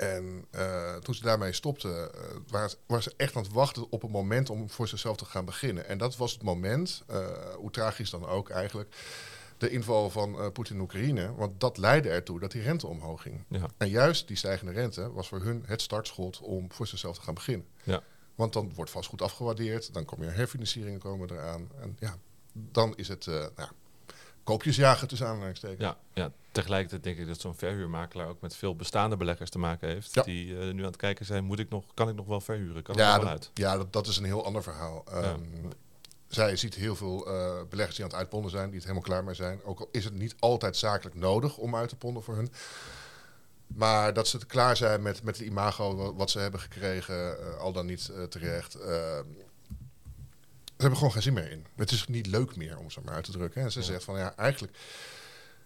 En 0.00 0.46
uh, 0.54 0.94
toen 0.94 1.14
ze 1.14 1.22
daarmee 1.22 1.52
stopten, 1.52 1.90
uh, 1.90 2.70
waren, 2.86 3.02
ze 3.02 3.12
echt 3.16 3.36
aan 3.36 3.42
het 3.42 3.52
wachten 3.52 3.90
op 3.90 4.02
een 4.02 4.10
moment 4.10 4.50
om 4.50 4.70
voor 4.70 4.88
zichzelf 4.88 5.16
te 5.16 5.24
gaan 5.24 5.44
beginnen. 5.44 5.88
En 5.88 5.98
dat 5.98 6.16
was 6.16 6.32
het 6.32 6.42
moment, 6.42 7.02
uh, 7.10 7.26
hoe 7.56 7.70
tragisch 7.70 8.10
dan 8.10 8.26
ook 8.26 8.50
eigenlijk, 8.50 8.96
de 9.58 9.70
inval 9.70 10.10
van 10.10 10.52
Poetin 10.52 10.74
in 10.74 10.80
Oekraïne. 10.80 11.34
Want 11.34 11.60
dat 11.60 11.78
leidde 11.78 12.08
ertoe 12.08 12.40
dat 12.40 12.50
die 12.50 12.62
rente 12.62 12.86
omhoog 12.86 13.22
ging. 13.22 13.44
Ja. 13.48 13.66
En 13.76 13.88
juist 13.88 14.28
die 14.28 14.36
stijgende 14.36 14.72
rente 14.72 15.12
was 15.12 15.28
voor 15.28 15.40
hun 15.40 15.62
het 15.66 15.82
startschot 15.82 16.40
om 16.40 16.72
voor 16.72 16.86
zichzelf 16.86 17.16
te 17.16 17.22
gaan 17.22 17.34
beginnen. 17.34 17.66
Ja. 17.82 18.02
Want 18.34 18.52
dan 18.52 18.74
wordt 18.74 18.90
vastgoed 18.90 19.22
afgewaardeerd, 19.22 19.94
dan 19.94 20.04
komen 20.04 20.26
er 20.26 20.34
herfinancieringen 20.34 21.00
komen 21.00 21.30
eraan. 21.30 21.70
En 21.80 21.96
ja, 21.98 22.16
dan 22.52 22.96
is 22.96 23.08
het 23.08 23.26
nou, 23.26 23.70
koopjesjagen 24.44 25.08
tussen 25.08 25.26
aanhalingstekens. 25.26 25.80
Ja, 25.80 25.96
ja, 26.12 26.32
tegelijkertijd 26.52 27.02
denk 27.02 27.18
ik 27.18 27.26
dat 27.26 27.40
zo'n 27.40 27.54
verhuurmakelaar 27.54 28.28
ook 28.28 28.40
met 28.40 28.56
veel 28.56 28.76
bestaande 28.76 29.16
beleggers 29.16 29.50
te 29.50 29.58
maken 29.58 29.88
heeft. 29.88 30.14
Ja. 30.14 30.22
Die 30.22 30.46
uh, 30.46 30.72
nu 30.72 30.80
aan 30.80 30.86
het 30.86 30.96
kijken 30.96 31.26
zijn, 31.26 31.44
moet 31.44 31.58
ik 31.58 31.70
nog, 31.70 31.84
kan 31.94 32.08
ik 32.08 32.14
nog 32.14 32.26
wel 32.26 32.40
verhuren? 32.40 32.82
Kan 32.82 32.96
ja, 32.96 33.14
er 33.14 33.20
wel 33.20 33.28
uit? 33.28 33.50
ja 33.54 33.76
dat, 33.76 33.92
dat 33.92 34.06
is 34.06 34.16
een 34.16 34.24
heel 34.24 34.44
ander 34.44 34.62
verhaal. 34.62 35.04
Um, 35.14 35.70
zij 36.28 36.56
ziet 36.56 36.74
heel 36.74 36.96
veel 36.96 37.28
uh, 37.28 37.60
beleggers 37.68 37.96
die 37.96 38.04
aan 38.04 38.10
het 38.10 38.20
uitponden 38.20 38.50
zijn, 38.50 38.64
die 38.64 38.74
het 38.74 38.82
helemaal 38.82 39.08
klaar 39.08 39.24
mee 39.24 39.34
zijn. 39.34 39.64
Ook 39.64 39.80
al 39.80 39.88
is 39.92 40.04
het 40.04 40.14
niet 40.14 40.34
altijd 40.38 40.76
zakelijk 40.76 41.16
nodig 41.16 41.56
om 41.56 41.76
uit 41.76 41.88
te 41.88 41.96
ponden 41.96 42.22
voor 42.22 42.34
hun. 42.36 42.52
Maar 43.66 44.12
dat 44.12 44.28
ze 44.28 44.46
klaar 44.46 44.76
zijn 44.76 45.02
met, 45.02 45.22
met 45.22 45.38
het 45.38 45.46
imago 45.46 46.14
wat 46.14 46.30
ze 46.30 46.38
hebben 46.38 46.60
gekregen, 46.60 47.36
uh, 47.40 47.56
al 47.56 47.72
dan 47.72 47.86
niet 47.86 48.10
terecht 48.28 48.72
ze 48.72 49.24
hebben 50.80 50.98
gewoon 50.98 51.12
geen 51.12 51.22
zin 51.22 51.32
meer 51.32 51.50
in. 51.50 51.66
Het 51.76 51.90
is 51.90 52.06
niet 52.06 52.26
leuk 52.26 52.56
meer, 52.56 52.78
om 52.78 52.90
zo 52.90 53.00
maar 53.04 53.14
uit 53.14 53.24
te 53.24 53.32
drukken. 53.32 53.62
En 53.62 53.72
ze 53.72 53.78
ja. 53.78 53.84
zegt 53.84 54.04
van 54.04 54.18
ja, 54.18 54.36
eigenlijk 54.36 54.78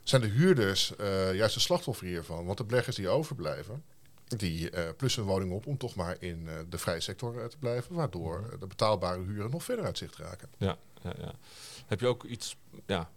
zijn 0.03 0.23
de 0.23 0.29
huurders 0.29 0.93
uh, 1.01 1.35
juist 1.35 1.55
de 1.55 1.61
slachtoffer 1.61 2.07
hiervan. 2.07 2.45
Want 2.45 2.59
de 2.59 2.65
beleggers 2.65 2.97
die 2.97 3.09
overblijven, 3.09 3.85
die 4.25 4.73
uh, 4.73 4.81
plussen 4.97 5.23
een 5.23 5.29
woning 5.29 5.53
op 5.53 5.67
om 5.67 5.79
toch 5.79 5.95
maar 5.95 6.17
in 6.19 6.43
uh, 6.47 6.53
de 6.69 6.79
vrije 6.79 7.01
sector 7.01 7.49
te 7.49 7.59
blijven. 7.59 7.95
Waardoor 7.95 8.57
de 8.61 8.67
betaalbare 8.67 9.23
huren 9.23 9.51
nog 9.51 9.65
verder 9.65 9.85
uit 9.85 9.99
zicht 9.99 10.17
raken. 10.17 10.49
Ja, 10.59 10.77
ja, 11.03 11.13
ja. 11.19 11.33
Heb 11.87 12.01
je 12.01 12.07
ook 12.07 12.25
iets 12.25 12.57
ja, 12.87 13.11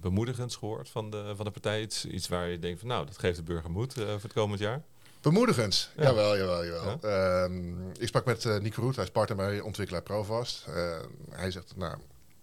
bemoedigends 0.00 0.56
gehoord 0.56 0.88
van 0.88 1.10
de, 1.10 1.32
van 1.36 1.44
de 1.44 1.50
partij? 1.50 1.82
Iets, 1.82 2.04
iets 2.04 2.28
waar 2.28 2.48
je 2.48 2.58
denkt 2.58 2.78
van 2.80 2.88
nou, 2.88 3.06
dat 3.06 3.18
geeft 3.18 3.36
de 3.36 3.42
burger 3.42 3.70
moed 3.70 3.92
voor 3.92 4.22
het 4.22 4.32
komend 4.32 4.60
jaar? 4.60 4.82
Bemoedigend. 5.28 5.90
Ja. 5.96 6.02
Jawel, 6.02 6.36
jawel, 6.36 6.64
jawel. 6.64 6.98
Ja. 7.02 7.42
Um, 7.42 7.92
ik 7.98 8.06
sprak 8.08 8.24
met 8.24 8.44
uh, 8.44 8.58
Nico 8.58 8.82
Roet, 8.82 8.94
hij 8.94 9.04
is 9.04 9.10
partner 9.10 9.36
bij 9.36 9.60
ontwikkelaar 9.60 10.02
Provast. 10.02 10.64
Uh, 10.68 10.96
hij 11.30 11.50
zegt, 11.50 11.76
nou, 11.76 11.98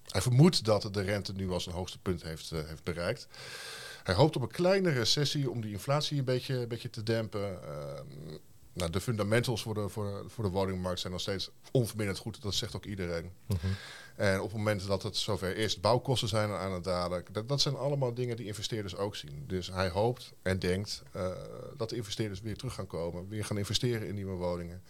hij 0.08 0.22
vermoedt 0.22 0.66
dat 0.66 0.90
de 0.92 1.02
rente 1.02 1.34
nu 1.34 1.50
al 1.50 1.60
zijn 1.60 1.76
hoogste 1.76 2.00
punt 2.00 2.24
heeft, 2.24 2.52
uh, 2.52 2.60
heeft 2.68 2.84
bereikt. 2.84 3.28
Hij 4.04 4.16
hoopt 4.16 4.36
op 4.36 4.42
een 4.42 4.52
kleine 4.52 4.90
recessie 4.90 5.50
om 5.50 5.62
die 5.62 5.72
inflatie 5.72 6.18
een 6.18 6.26
beetje, 6.26 6.56
een 6.56 6.68
beetje 6.68 6.90
te 6.90 7.04
dempen. 7.04 7.60
Nou, 8.76 8.92
de 8.92 9.02
fundamentals 9.02 9.62
voor 9.62 9.74
de, 9.74 9.90
voor, 9.90 10.24
voor 10.28 10.44
de 10.44 10.50
woningmarkt 10.50 11.00
zijn 11.00 11.14
nog 11.14 11.22
steeds 11.22 11.50
onverminderd 11.72 12.18
goed. 12.18 12.42
Dat 12.42 12.54
zegt 12.54 12.76
ook 12.76 12.86
iedereen. 12.86 13.32
Mm 13.46 13.58
-hmm. 13.62 13.76
En 14.16 14.38
op 14.40 14.48
het 14.48 14.58
moment 14.58 14.88
dat 14.88 15.04
het 15.04 15.18
zover 15.18 15.58
is, 15.58 15.80
bouwkosten 15.80 16.28
zijn 16.28 16.50
aan 16.50 16.72
het 16.72 16.84
dalen. 16.84 17.24
Dat, 17.32 17.50
dat 17.50 17.62
zijn 17.62 17.76
allemaal 17.76 18.14
dingen 18.14 18.38
die 18.38 18.46
investeerders 18.46 18.96
ook 18.96 19.16
zien. 19.16 19.44
Dus 19.48 19.68
hij 19.68 19.90
hoopt 19.90 20.34
en 20.42 20.60
denkt 20.60 21.04
uh, 21.16 21.28
dat 21.78 21.90
de 21.90 21.96
investeerders 21.96 22.42
weer 22.42 22.58
terug 22.58 22.74
gaan 22.74 22.88
komen. 22.88 23.28
Weer 23.30 23.46
gaan 23.46 23.58
investeren 23.58 24.08
in 24.08 24.16
nieuwe 24.16 24.36
woningen. 24.36 24.82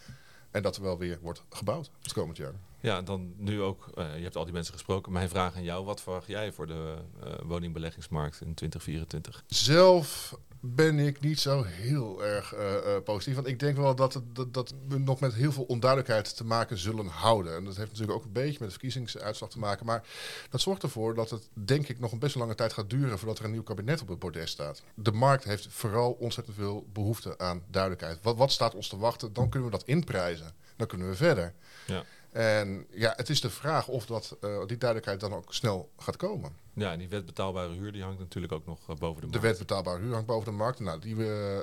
En 0.52 0.62
dat 0.62 0.76
er 0.76 0.82
wel 0.82 0.98
weer 0.98 1.20
wordt 1.22 1.44
gebouwd 1.50 1.92
het 2.02 2.14
komend 2.14 2.38
jaar. 2.38 2.54
Ja, 2.80 3.02
dan 3.02 3.34
nu 3.38 3.62
ook, 3.62 3.90
uh, 3.96 4.18
je 4.18 4.24
hebt 4.24 4.36
al 4.36 4.44
die 4.44 4.54
mensen 4.54 4.74
gesproken. 4.74 5.12
Mijn 5.12 5.30
vraag 5.30 5.56
aan 5.56 5.64
jou, 5.64 5.86
wat 5.86 6.02
verwacht 6.02 6.28
jij 6.28 6.52
voor 6.52 6.68
de 6.68 6.96
uh, 7.24 7.34
woningbeleggingsmarkt 7.44 8.42
in 8.42 8.54
2024? 8.54 9.44
Zelf 9.48 10.38
ben 10.66 11.00
ik 11.00 11.20
niet 11.20 11.40
zo 11.40 11.64
heel 11.64 12.24
erg 12.24 12.56
uh, 12.56 12.76
positief. 13.04 13.36
Want 13.36 13.48
ik 13.48 13.60
denk 13.60 13.78
wel 13.78 13.96
dat, 13.96 14.14
het, 14.14 14.24
dat, 14.36 14.54
dat, 14.54 14.74
we 14.88 14.98
nog 14.98 15.20
met 15.20 15.34
heel 15.34 15.52
veel 15.52 15.64
onduidelijkheid 15.64 16.36
te 16.36 16.46
maken 16.46 16.78
zullen 16.78 17.08
houden. 17.08 17.56
En 17.56 17.64
dat 17.66 17.76
heeft 17.76 17.90
natuurlijk 17.90 18.18
ook 18.18 18.26
een 18.26 18.32
beetje 18.32 18.58
met 18.60 18.68
de 18.68 18.70
verkiezingsuitslag 18.70 19.50
te 19.50 19.60
maken. 19.60 19.86
Maar 19.86 20.04
dat 20.50 20.62
zorgt 20.62 20.84
ervoor 20.84 21.16
dat 21.16 21.30
het, 21.30 21.50
denk 21.54 21.88
ik, 21.88 22.00
nog 22.00 22.12
een 22.12 22.20
best 22.20 22.36
lange 22.36 22.56
tijd 22.56 22.74
gaat 22.74 22.90
duren 22.90 23.18
voordat 23.20 23.40
er 23.40 23.46
een 23.46 23.52
nieuw 23.52 23.64
kabinet 23.64 24.02
op 24.02 24.08
het 24.08 24.20
bordes 24.20 24.52
staat. 24.52 24.84
De 24.96 25.12
markt 25.12 25.44
heeft 25.44 25.68
vooral 25.70 26.12
ontzettend 26.12 26.58
veel 26.58 26.88
behoefte 26.94 27.38
aan 27.38 27.64
duidelijkheid. 27.70 28.20
Wat, 28.22 28.38
wat 28.38 28.52
staat 28.52 28.76
ons 28.76 28.88
te 28.88 28.98
wachten? 28.98 29.34
Dan 29.34 29.50
kunnen 29.50 29.70
we 29.70 29.78
dat 29.78 29.88
inprijzen. 29.88 30.54
Dan 30.76 30.88
kunnen 30.88 31.10
we 31.10 31.16
verder. 31.16 31.54
Ja. 31.86 32.04
En 32.36 32.86
ja, 32.92 33.14
het 33.16 33.30
is 33.30 33.42
de 33.42 33.50
vraag 33.50 33.88
of 33.88 34.06
dat, 34.06 34.38
uh, 34.42 34.66
die 34.66 34.78
duidelijkheid 34.78 35.20
dan 35.20 35.34
ook 35.34 35.54
snel 35.54 35.90
gaat 35.98 36.18
komen. 36.18 36.56
Ja, 36.74 36.92
en 36.92 37.00
die 37.00 37.10
wet 37.10 37.26
betaalbare 37.26 37.74
huur 37.74 37.92
die 37.92 38.04
hangt 38.04 38.20
natuurlijk 38.20 38.54
ook 38.54 38.66
nog 38.66 38.80
uh, 38.80 38.96
boven 38.96 39.22
de 39.22 39.28
markt. 39.28 39.34
De 39.34 39.40
wet 39.40 39.58
betaalbare 39.58 40.00
huur 40.00 40.12
hangt 40.12 40.28
boven 40.28 40.52
de 40.52 40.58
markt. 40.58 40.80
Nou, 40.80 41.00
die 41.00 41.16
uh, 41.16 41.58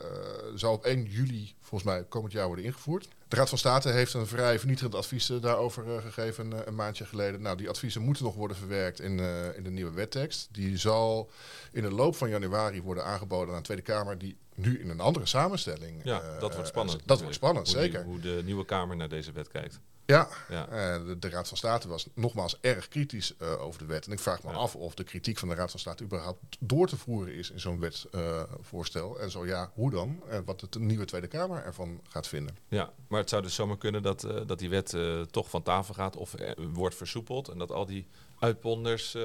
zal 0.54 0.72
op 0.72 0.84
1 0.84 1.04
juli 1.04 1.54
volgens 1.60 1.90
mij 1.90 2.04
komend 2.04 2.32
jaar 2.32 2.46
worden 2.46 2.64
ingevoerd. 2.64 3.08
De 3.28 3.36
Raad 3.36 3.48
van 3.48 3.58
State 3.58 3.88
heeft 3.88 4.14
een 4.14 4.26
vrij 4.26 4.58
vernietigend 4.58 4.94
advies 4.94 5.26
daarover 5.26 6.00
gegeven 6.00 6.66
een 6.68 6.74
maandje 6.74 7.04
geleden. 7.04 7.42
Nou, 7.42 7.56
die 7.56 7.68
adviezen 7.68 8.02
moeten 8.02 8.24
nog 8.24 8.34
worden 8.34 8.56
verwerkt 8.56 9.00
in, 9.00 9.18
in 9.56 9.62
de 9.62 9.70
nieuwe 9.70 9.92
wettekst. 9.92 10.48
Die 10.50 10.76
zal 10.76 11.30
in 11.72 11.82
de 11.82 11.90
loop 11.90 12.16
van 12.16 12.28
januari 12.28 12.82
worden 12.82 13.04
aangeboden 13.04 13.48
aan 13.48 13.60
de 13.60 13.64
Tweede 13.64 13.82
Kamer, 13.82 14.18
die 14.18 14.36
nu 14.54 14.80
in 14.80 14.90
een 14.90 15.00
andere 15.00 15.26
samenstelling. 15.26 16.00
Ja, 16.04 16.38
dat 16.38 16.54
wordt 16.54 16.68
spannend. 16.68 17.02
dat 17.04 17.20
wordt 17.20 17.34
spannend, 17.34 17.72
hoe 17.72 17.80
zeker. 17.80 18.04
Hoe 18.04 18.20
de 18.20 18.42
nieuwe 18.44 18.64
Kamer 18.64 18.96
naar 18.96 19.08
deze 19.08 19.32
wet 19.32 19.48
kijkt. 19.48 19.80
Ja, 20.06 20.28
Ja. 20.48 20.68
Uh, 20.98 21.06
de, 21.06 21.18
de 21.18 21.28
Raad 21.28 21.48
van 21.48 21.56
State 21.56 21.88
was 21.88 22.06
nogmaals 22.14 22.58
erg 22.60 22.88
kritisch 22.88 23.34
uh, 23.42 23.62
over 23.62 23.78
de 23.78 23.86
wet. 23.86 24.06
En 24.06 24.12
ik 24.12 24.18
vraag 24.18 24.42
me 24.42 24.50
Ja. 24.50 24.56
af 24.56 24.76
of 24.76 24.94
de 24.94 25.04
kritiek 25.04 25.38
van 25.38 25.48
de 25.48 25.54
Raad 25.54 25.70
van 25.70 25.80
State 25.80 26.04
überhaupt 26.04 26.38
door 26.60 26.86
te 26.88 26.96
voeren 26.96 27.34
is 27.34 27.50
in 27.50 27.60
zo'n 27.60 27.80
wetsvoorstel. 27.80 29.20
en 29.20 29.30
zo 29.30 29.46
ja, 29.46 29.70
hoe 29.74 29.90
dan? 29.90 30.22
En 30.28 30.44
wat 30.44 30.66
de 30.70 30.78
nieuwe 30.80 31.04
Tweede 31.04 31.26
Kamer 31.26 31.64
ervan 31.64 32.00
gaat 32.08 32.26
vinden. 32.26 32.56
Ja, 32.68 32.92
maar 33.08 33.20
het 33.20 33.28
zou 33.28 33.42
dus 33.42 33.54
zomaar 33.54 33.78
kunnen 33.78 34.02
dat, 34.02 34.24
eh, 34.24 34.40
dat 34.46 34.58
die 34.58 34.68
wet 34.68 34.94
eh, 34.94 35.20
toch 35.20 35.50
van 35.50 35.62
tafel 35.62 35.94
gaat 35.94 36.16
of 36.16 36.34
eh, 36.34 36.52
wordt 36.72 36.94
versoepeld. 36.94 37.48
En 37.48 37.58
dat 37.58 37.70
al 37.70 37.86
die 37.86 38.06
uitponders 38.38 39.14
eh, 39.14 39.22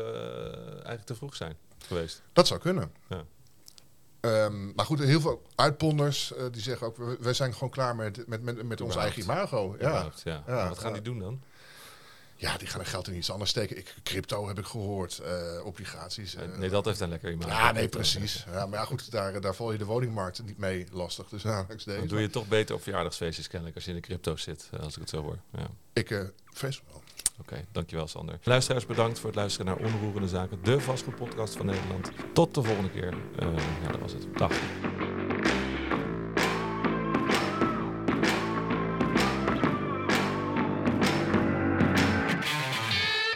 eigenlijk 0.74 1.06
te 1.06 1.16
vroeg 1.16 1.36
zijn 1.36 1.56
geweest. 1.78 2.22
Dat 2.34 2.48
zou 2.48 2.60
kunnen. 2.60 2.92
Ja. 3.10 3.24
Ehm, 4.20 4.74
maar 4.76 4.86
goed, 4.86 5.00
heel 5.00 5.22
veel 5.22 5.42
uitponders 5.56 6.34
eh, 6.34 6.44
die 6.52 6.62
zeggen 6.62 6.88
ook, 6.88 6.98
wij 7.20 7.34
zijn 7.34 7.54
gewoon 7.54 7.70
klaar 7.70 7.96
met, 7.96 8.28
met, 8.28 8.42
met, 8.42 8.64
met 8.64 8.82
ons 8.82 8.96
eigen 8.96 9.22
imago. 9.22 9.76
Ja. 9.80 10.12
Ja. 10.24 10.70
Wat 10.70 10.80
gaan 10.80 10.94
die 10.94 11.02
doen 11.02 11.20
dan? 11.20 11.42
Ja, 12.38 12.58
die 12.58 12.67
gaan 12.67 12.80
hun 12.80 12.89
geld 12.89 13.08
in 13.08 13.15
iets 13.15 13.32
anders 13.32 13.50
steken. 13.50 13.78
Ik, 13.78 13.95
crypto 14.04 14.47
heb 14.47 14.60
ik 14.60 14.65
gehoord, 14.65 15.19
eh, 15.19 15.65
obligaties. 15.65 16.36
eh. 16.36 16.58
nee, 16.58 16.69
dat 16.69 16.86
heeft 16.86 17.00
een 17.00 17.10
lekker 17.10 17.32
imago. 17.32 17.50
ja, 17.50 17.71
nee, 17.71 17.88
precies. 17.88 18.45
Ja, 18.52 18.65
maar 18.65 18.80
ja, 18.80 18.86
goed, 18.86 19.12
daar, 19.12 19.41
daar 19.41 19.56
val 19.56 19.71
je 19.71 19.78
de 19.78 19.86
woningmarkt 19.86 20.43
niet 20.43 20.58
mee 20.58 20.88
lastig. 20.91 21.28
Dus 21.28 21.43
ja, 21.52 21.65
ik 21.69 21.86
Dan 21.86 22.08
doe 22.08 22.21
je 22.21 22.30
toch 22.30 22.47
beter 22.47 22.76
op 22.76 22.82
verjaardagsfeestjes 22.82 23.47
kennelijk 23.47 23.76
als 23.76 23.86
je 23.86 23.91
in 23.91 23.95
de 23.97 24.02
crypto 24.04 24.36
zit, 24.36 24.69
eh, 24.71 24.80
als 24.80 24.93
ik 24.93 25.00
het 25.00 25.10
zo 25.10 25.21
hoor. 25.21 25.38
Ja. 25.58 25.67
Ik 25.93 26.12
eh 26.12 26.21
vrees 26.54 26.82
wel. 26.91 27.02
Oké, 27.39 27.65
dankjewel 27.71 28.08
Sander. 28.08 28.39
Luisteraars, 28.43 28.86
bedankt 28.86 29.19
voor 29.19 29.28
het 29.30 29.36
luisteren 29.36 29.65
naar 29.65 29.76
Onroerende 29.86 30.28
Zaken, 30.28 30.63
de 30.63 30.80
vastgoedpodcast 30.80 31.56
van 31.56 31.65
Nederland. 31.65 32.12
Tot 32.34 32.54
de 32.56 32.63
volgende 32.63 32.89
keer. 32.89 33.13
Ja, 33.39 33.91
dat 33.91 34.00
was 34.00 34.12
het. 34.12 34.38
Dag. 34.38 34.52